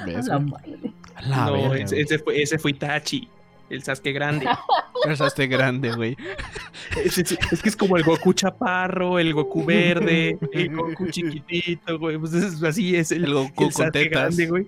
[0.00, 0.50] A ¿Ves, la güey?
[0.50, 0.92] madre.
[1.14, 3.28] A la no, verga, ese, fue, ese fue Itachi.
[3.70, 4.46] El Sasuke grande.
[5.08, 6.16] Esa este grande, güey.
[7.04, 11.98] Es, es- es que es como el Goku chaparro, el Goku verde, el Goku chiquitito,
[11.98, 12.16] güey.
[12.18, 14.10] Pues es, así es el, El Goku el con Sasuke tetas.
[14.36, 14.66] grande, güey.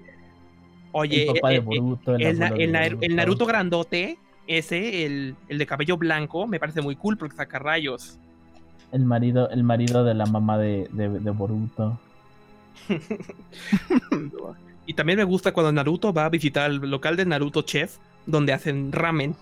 [0.92, 2.14] Oye, el papá eh, de eh, Boruto.
[2.16, 3.16] El, el, el el.
[3.16, 8.18] Naruto grandote, ese, el, el de cabello blanco, me parece muy cool porque saca rayos.
[8.92, 11.98] El marido, el marido de la mamá de, de, de Boruto.
[14.86, 18.52] Y también me gusta cuando Naruto va a visitar el local de Naruto Chef, donde
[18.52, 19.34] hacen ramen.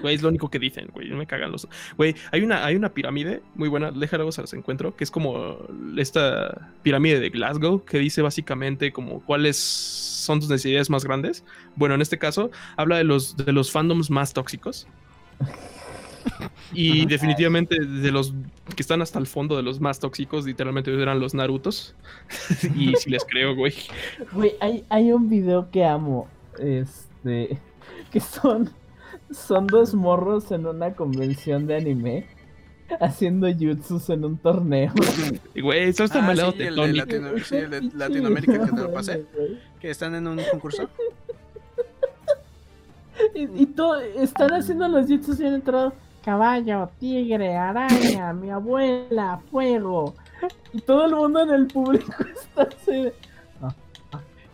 [0.00, 1.08] Güey, es lo único que dicen, güey.
[1.10, 1.68] No me cagan los.
[1.98, 5.58] Güey, hay una, hay una pirámide muy buena, déjalo se las encuentro, que es como
[5.98, 11.44] esta pirámide de Glasgow, que dice básicamente como cuáles son tus necesidades más grandes.
[11.76, 14.86] Bueno, en este caso, habla de los, de los fandoms más tóxicos.
[16.72, 18.34] Y definitivamente de los
[18.74, 21.94] que están hasta el fondo de los más tóxicos, literalmente eran los Narutos.
[22.76, 23.72] y si les creo, güey.
[24.32, 26.28] Güey, hay, hay un video que amo.
[26.58, 27.58] Este.
[28.10, 28.70] Que son.
[29.30, 32.26] Son dos morros en una convención de anime.
[33.00, 34.92] Haciendo jutsus en un torneo.
[35.60, 37.06] Güey, eso está Ah, mal lado sí, el de tetónico.
[37.06, 39.26] Latino- sí, el de Latinoamérica que te lo pasé.
[39.78, 40.88] Que están en un concurso.
[43.34, 45.92] Y, y todo, están haciendo los jutsus y han entrado
[46.28, 50.14] caballo, tigre, araña, mi abuela, fuego.
[50.74, 52.92] Y todo el mundo en el público está así.
[53.04, 53.14] de,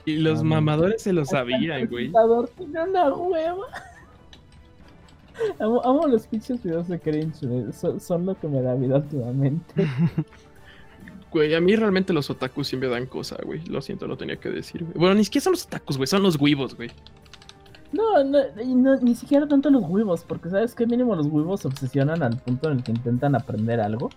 [0.04, 2.10] Y los Ah, mamadores se lo "Hasta el sabían, güey.
[2.12, 3.66] presentador tiene una hueva.
[5.58, 7.72] Amo, amo los pinches videos de cringe.
[7.72, 9.74] Son, son lo que me da vida últimamente.
[11.32, 13.60] Güey, a mí realmente los otakus sí me dan cosa, güey.
[13.64, 14.94] Lo siento, lo tenía que decir, güey.
[14.96, 16.06] Bueno, ni siquiera son los otakus, güey.
[16.06, 16.92] Son los huevos, güey.
[17.94, 21.60] No, no, y no, ni siquiera tanto los huevos, porque sabes que mínimo los huevos
[21.60, 24.10] se obsesionan al punto en el que intentan aprender algo.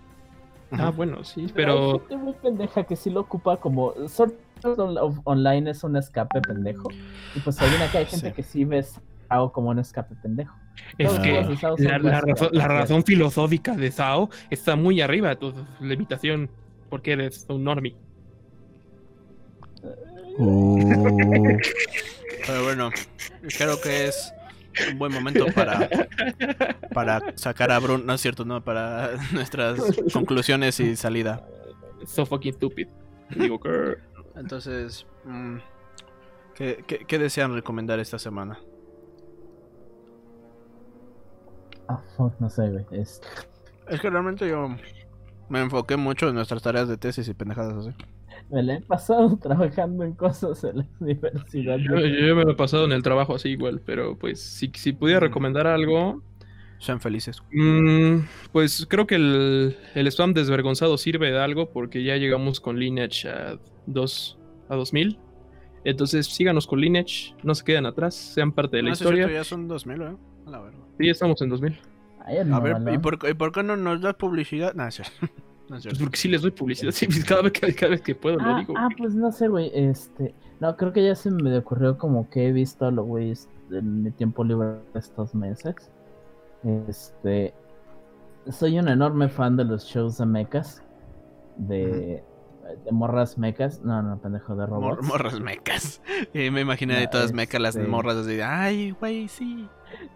[0.72, 2.00] Ah, bueno, sí, Hay pero...
[2.00, 3.94] gente muy pendeja que sí lo ocupa como.
[4.08, 6.90] Sword Art On- Online es un escape pendejo.
[7.36, 8.34] Y pues hay una que hay gente Sí.
[8.36, 9.00] que sí ves
[9.30, 10.56] algo como un escape pendejo.
[10.98, 11.32] Es Todos que
[11.84, 16.50] la, la razón, la razón filosófica de Zao está muy arriba de tu limitación.
[16.90, 17.96] Porque eres un normie.
[22.48, 22.90] Pero bueno,
[23.58, 24.34] creo que es
[24.90, 25.90] un buen momento para,
[26.94, 28.04] para sacar a Bruno.
[28.06, 29.80] No es cierto, no, para nuestras
[30.14, 31.46] conclusiones y salida.
[32.06, 32.88] So fucking stupid.
[33.36, 33.98] Digo que...
[34.36, 35.58] Entonces, mm,
[36.56, 38.60] ¿qué, qué, qué desean recomendar esta semana?
[41.90, 42.86] Ah, fuck, no sé, güey.
[42.92, 43.22] Es...
[43.90, 44.70] Es que realmente yo
[45.50, 47.96] me enfoqué mucho en nuestras tareas de tesis y pendejadas así.
[48.50, 51.78] Me la he pasado trabajando en cosas en la universidad.
[51.78, 54.94] Yo, yo me lo he pasado en el trabajo así igual, pero pues si, si
[54.94, 56.22] pudiera recomendar algo,
[56.80, 57.42] Sean felices.
[57.52, 58.20] mm,
[58.52, 63.28] pues creo que el, el spam desvergonzado sirve de algo porque ya llegamos con Lineage
[63.30, 64.38] a, dos,
[64.70, 65.18] a 2000.
[65.84, 69.24] Entonces síganos con Lineage, no se queden atrás, sean parte de la No, es historia.
[69.28, 70.16] cierto, ya son 2000, ¿eh?
[70.46, 70.72] A la.
[71.00, 71.80] Sí, estamos en 2000.
[72.26, 72.94] Ay, A ver.
[72.94, 74.74] ¿y por, y por qué no nos das publicidad?
[74.74, 75.14] No, es cierto.
[75.70, 78.16] No Pues porque sí les doy publicidad, sí, pues, cada, vez que, cada vez que
[78.16, 78.74] puedo lo Ah, digo.
[78.78, 79.70] ah, pues no sé, güey.
[79.74, 80.34] Este.
[80.60, 84.04] No, creo que ya se me ocurrió como que he visto a los güeyes en
[84.04, 85.76] mi tiempo libre estos meses.
[86.88, 87.54] Este.
[88.50, 90.82] Soy un enorme fan de los shows de mechas.
[91.58, 92.24] De.
[92.86, 93.82] De morras mechas.
[93.84, 95.08] No, no, pendejo, de Mor- robots.
[95.08, 96.02] morras mecas.
[96.34, 99.68] Y me imaginé de todas mecas las este- morras así de, ay, güey, sí.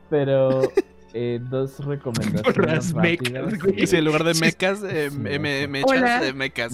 [0.10, 0.62] Pero.
[1.14, 3.18] eh, dos recomendaciones güey.
[3.78, 5.86] Y si en lugar de mecas, eh, Sí, me, me, sí.
[5.86, 6.20] echas Hola.
[6.20, 6.74] de mecas.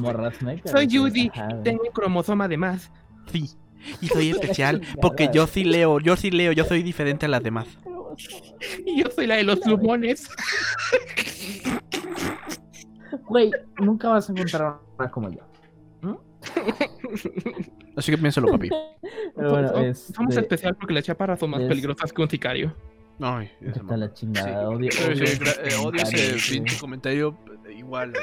[0.72, 2.92] Soy sí, Judy, ajá, tengo un cromosoma de más.
[3.32, 3.50] Sí.
[4.02, 7.44] Y soy especial porque yo sí leo, yo sí leo, yo soy diferente a las
[7.44, 7.68] demás.
[8.86, 10.28] Y yo soy la de los plumones.
[13.28, 15.42] Güey, nunca vas a encontrar una como yo.
[17.96, 18.70] Así que piénsalo, papi.
[19.36, 22.30] Pero bueno, Somos- Somos este- especial porque las chaparras son más es- peligrosas que un
[22.30, 22.74] sicario.
[23.20, 23.98] Ay, esa mamá.
[23.98, 24.76] la chingada, Sí.
[24.76, 27.38] odio, Sí, odio sí, esos gra- eh, odio ese pinche comentario
[27.68, 28.14] eh, igual.
[28.16, 28.20] eh.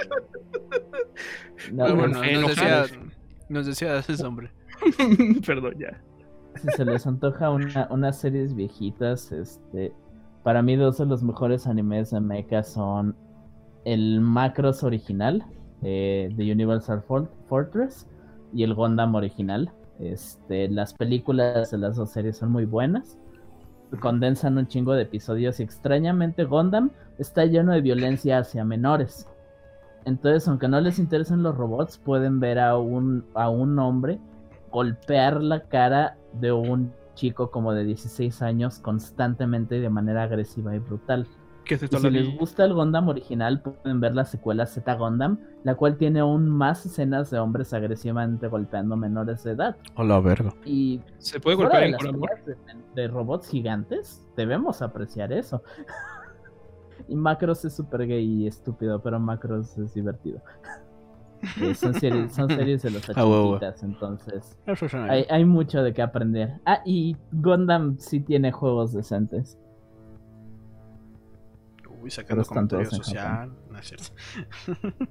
[1.72, 2.84] No, Pero güey, bueno, nos decía,
[3.48, 4.50] nos decía ese hombre.
[5.46, 6.00] Perdón, ya.
[6.60, 9.92] si se les antoja una, unas series viejitas, este,
[10.42, 13.16] para mí dos de los mejores animes de mecha son
[13.84, 15.44] el Macros original
[15.82, 18.06] eh, de Universal For- Fortress
[18.52, 19.72] y el Gundam original.
[20.00, 23.18] Este, las películas de las dos series son muy buenas.
[24.00, 29.28] Condensan un chingo de episodios y extrañamente Gundam está lleno de violencia hacia menores.
[30.04, 34.18] Entonces, aunque no les interesen los robots, pueden ver a un, a un hombre
[34.70, 40.74] golpear la cara de un chico como de 16 años constantemente y de manera agresiva
[40.74, 41.26] y brutal.
[41.64, 41.98] ¿Qué es Y esto?
[41.98, 46.20] si les gusta el Gundam original, pueden ver la secuela Z Gundam, la cual tiene
[46.20, 49.76] aún más escenas de hombres agresivamente golpeando menores de edad.
[49.96, 50.54] Hola, verga.
[50.64, 52.56] Y ¿Se puede golpear en de,
[52.94, 55.62] de robots gigantes, debemos apreciar eso.
[57.08, 60.40] y Macros es súper gay y estúpido, pero Macros es divertido.
[61.60, 63.50] Eh, son, series, son series de los Ah, huevo.
[63.56, 66.54] ochentas, entonces Eso suena hay, hay mucho de qué aprender.
[66.64, 69.58] Ah, y Gundam sí tiene juegos decentes.
[72.04, 73.52] Uy, sacando están comentario todos en social.
[73.70, 74.08] No es cierto.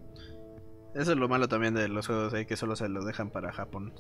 [0.94, 3.52] Eso es lo malo también de los juegos ahí que solo se los dejan para
[3.52, 3.94] Japón.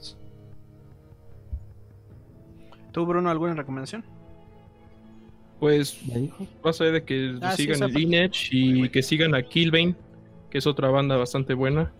[2.91, 4.05] ¿Tú, Bruno, alguna recomendación?
[5.59, 6.45] Pues ¿Ya dijo?
[6.63, 7.93] va a ser de que Ah, sí, sigan esa el.
[7.93, 9.95] Lineage y que sigan a Killbane,
[10.51, 11.91] que es otra banda bastante buena.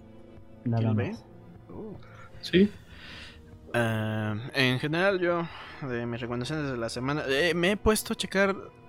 [0.66, 1.24] Más.
[1.70, 1.96] Uh.
[2.42, 2.70] Sí.
[3.74, 5.48] Ah, en general, yo,
[5.88, 8.83] de mis recomendaciones de la semana, eh, me he puesto a checar eh,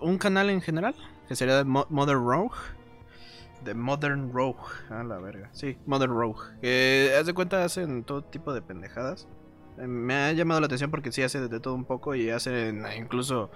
[0.00, 0.94] un canal en general,
[1.28, 2.56] que sería de Mo- Modern Rogue.
[3.64, 4.58] De Modern Rogue,
[4.90, 5.48] a la verga.
[5.52, 6.40] Sí, Modern Rogue.
[6.60, 9.26] Que, haz de cuenta, hacen todo tipo de pendejadas.
[9.78, 12.84] Eh, Me ha llamado la atención porque sí hace de, todo un poco y hacen
[12.98, 13.50] incluso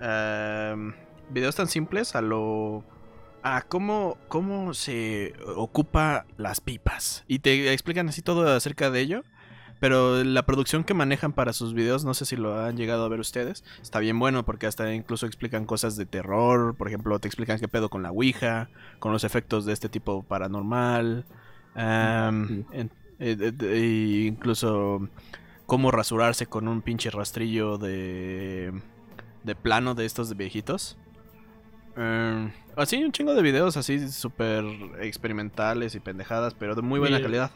[0.00, 0.94] am,
[1.30, 2.84] videos tan simples a lo
[3.42, 7.24] a cómo, cómo se ocupa las pipas.
[7.28, 9.22] Y te explican así todo acerca de ello.
[9.80, 13.08] Pero la producción que manejan para sus videos, no sé si lo han llegado a
[13.08, 16.74] ver ustedes, está bien bueno porque hasta incluso explican cosas de terror.
[16.74, 18.68] Por ejemplo, te explican qué pedo con la Ouija,
[18.98, 21.24] con los efectos de este tipo paranormal.
[21.76, 22.64] Sí.
[23.20, 25.08] y incluso
[25.66, 28.72] cómo rasurarse con un pinche rastrillo de,
[29.44, 30.96] de plano de estos de viejitos.
[31.96, 34.64] Em, así un chingo de videos así súper
[35.00, 37.50] experimentales y pendejadas, pero de muy buena calidad.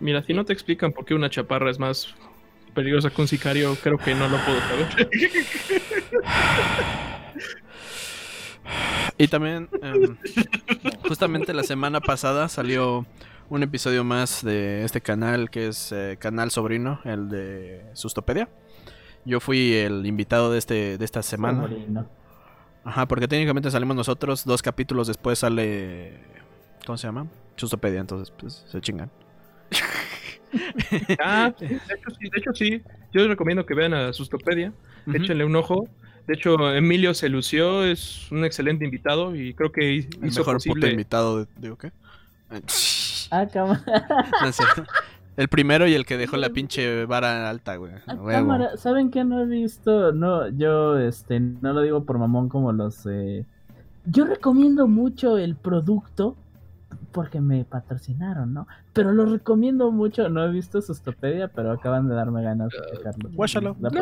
[0.00, 2.14] Mira, si no te explican por qué una chaparra es más
[2.74, 5.08] peligrosa que un sicario, creo que no lo puedo saber.
[9.20, 10.16] Y también, em,
[11.08, 13.04] justamente la semana pasada salió
[13.50, 18.48] un episodio más de este canal que es eh, Canal Sobrino, el de Sustopedia.
[19.24, 21.62] Yo fui el invitado de, este, de esta semana.
[21.62, 22.06] Sobrino.
[22.84, 26.12] Ajá, porque técnicamente salimos nosotros, dos capítulos después sale...
[26.86, 27.26] ¿Cómo se llama?
[27.56, 29.10] Sustopedia, entonces pues se chingan.
[31.22, 32.82] ah, sí, de hecho sí, de hecho sí.
[33.12, 34.72] Yo les recomiendo que vean a Sustopedia,
[35.06, 35.16] Ujú.
[35.16, 35.88] échenle un ojo.
[36.26, 40.44] De hecho, Emilio se lució, es un excelente invitado y creo que El hizo mejor
[40.44, 40.90] puto posible...
[40.90, 41.90] invitado, de, digo, ¿qué?
[42.50, 42.62] Ay,
[43.30, 43.82] Ah, cámara.
[44.42, 44.84] no.
[45.36, 47.92] El primero y el que dejó la pinche vara alta, güey.
[48.06, 48.76] Ah, cámara.
[48.76, 50.12] ¿Saben qué no he visto?
[50.12, 53.44] No, yo este no lo digo por mamón como los eh,
[54.04, 56.36] Yo recomiendo mucho el producto
[57.12, 58.66] porque me patrocinaron, ¿no?
[58.92, 60.28] Pero lo recomiendo mucho.
[60.28, 63.30] No he visto Sustopedia, pero acaban de darme ganas de checarlo.
[63.32, 63.74] Guáchalo.
[63.78, 63.92] Vez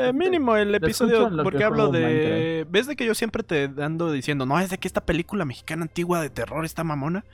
[0.00, 4.46] Eh, mínimo el episodio porque hablo de ves de que yo siempre te ando diciendo
[4.46, 7.24] no es de que esta película mexicana antigua de terror está mamona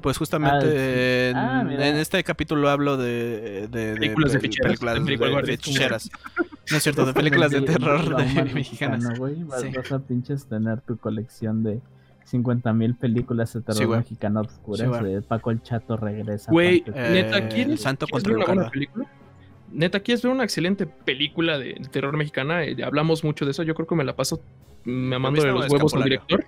[0.00, 1.74] pues justamente Ah, sí.
[1.74, 5.06] en, Ah, en este capítulo hablo de, de, de Películas de ficheras, películas de de,
[5.06, 6.10] películas de ficheras.
[6.70, 8.16] no es cierto de películas de terror
[8.54, 9.42] mexicanas güey.
[9.44, 9.70] Vas, Sí.
[9.74, 11.80] vas a pinches tener tu colección de
[12.30, 14.98] 50.000 películas de terror Sí, mexicano obscuras.
[15.04, 16.50] Sí, Paco el Chato regresa.
[16.50, 18.70] Güey, Eh, neta, ¿quieres, Santo ¿quieres ver una buena Lucarda.
[18.72, 19.06] película?
[19.72, 22.64] Neta, ¿quieres ver una excelente película de, de terror mexicana?
[22.64, 24.40] Eh, hablamos mucho de eso, yo creo que me la paso
[24.84, 26.44] mamándole los huevos al director.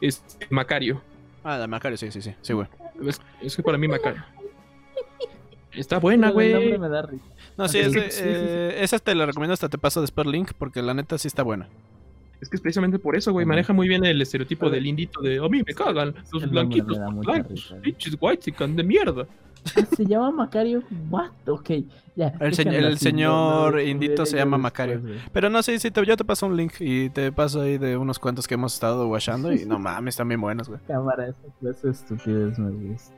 [0.00, 1.00] Es Macario.
[1.42, 2.68] ah de Macario sí sí sí sí güey
[3.06, 4.22] Es, es que para mí Macario.
[5.72, 6.76] Está buena, güey.
[6.78, 7.24] me da risa.
[7.56, 8.22] no sí, sí, sí.
[8.24, 11.42] eh, esa te la recomiendo hasta te paso después link porque la neta sí está
[11.42, 11.68] buena
[12.40, 13.44] Es que es precisamente por eso, güey.
[13.44, 17.32] Maneja muy bien el estereotipo del indito de a mí me cagan los blanquitos mucha
[17.32, 19.26] blancos, pinches white de mierda.
[19.96, 20.82] Se llama Macario.
[21.10, 21.30] What?
[21.46, 21.70] Ok,
[22.16, 22.28] ya.
[22.40, 22.64] El se-
[22.96, 25.00] señor no, Indito se llama Macario.
[25.32, 27.96] Pero no sé si te, yo te paso un link y te paso ahí de
[27.96, 30.80] unos cuentos que hemos estado watchando y no mames, están bien buenos, güey.
[30.86, 33.14] Cámara, esa clase de estupidez me gusta.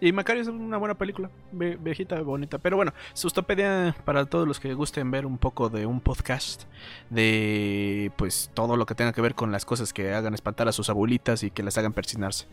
[0.00, 2.58] Y Macario es una buena película, ve- viejita, bonita.
[2.58, 6.64] Pero bueno, Sustopedia para todos los que gusten ver un poco de un podcast
[7.10, 10.72] de pues todo lo que tenga que ver con las cosas que hagan espantar a
[10.72, 12.46] sus abuelitas y que las hagan persinarse.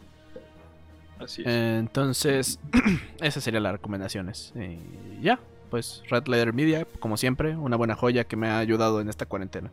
[1.23, 1.47] Así es.
[1.47, 2.59] Entonces,
[3.21, 4.53] esas serían las recomendaciones.
[4.55, 5.39] Y ya,
[5.69, 9.25] pues Red Letter Media, como siempre, una buena joya que me ha ayudado en esta
[9.25, 9.71] cuarentena.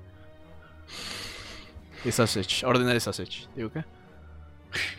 [2.04, 3.84] Y Sausage, Ordinary Sausage, digo qué.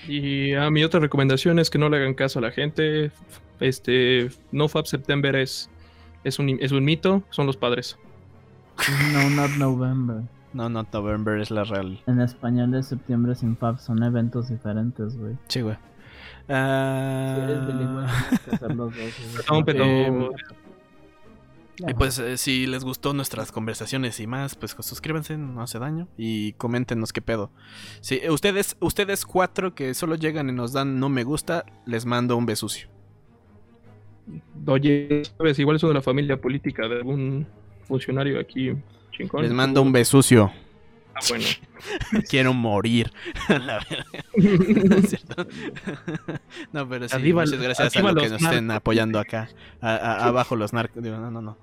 [0.08, 3.12] Y a mi otra recomendación es que no le hagan caso a la gente.
[3.60, 5.70] Este, NoFap September es,
[6.24, 7.98] es, un, es un mito, son los padres.
[9.14, 10.24] No, not November.
[10.54, 12.02] No, no, November es la real.
[12.08, 15.38] En español de septiembre sin Fab son eventos diferentes, güey.
[15.48, 15.78] Sí, güey.
[21.88, 26.08] Y pues eh, si les gustó nuestras conversaciones y más, pues suscríbanse, no hace daño.
[26.18, 27.52] Y coméntenos qué pedo.
[28.02, 32.06] Si eh, ustedes, ustedes cuatro que solo llegan y nos dan no me gusta, les
[32.06, 32.90] mando un besucio.
[34.68, 35.58] Oye, ¿sabes?
[35.60, 37.48] Igual eso de la familia política de algún
[37.88, 38.74] funcionario aquí
[39.12, 39.44] chingón.
[39.44, 40.52] Les mando un besucio.
[41.22, 41.46] Ah, bueno.
[42.30, 43.12] Quiero morir.
[43.50, 44.06] La verdad.
[44.86, 45.48] no, es cierto.
[46.74, 49.50] no, pero sí, Arriba- muchas gracias a los que nos estén apoyando acá.
[49.82, 51.02] A- a- abajo los narcos.
[51.04, 51.58] Digo, no, no, no.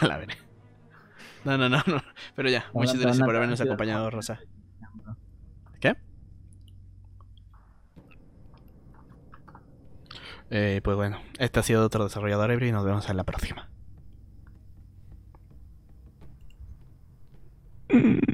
[0.00, 0.34] a la verga.
[1.44, 2.02] No, no, no, no.
[2.36, 4.40] Pero ya, muchas gracias por habernos acompañado, Rosa.
[5.80, 5.96] ¿Qué?
[10.50, 13.68] Eh, pues bueno, este ha sido otro desarrollador ebrio y nos vemos en la próxima.
[17.92, 18.31] Mm.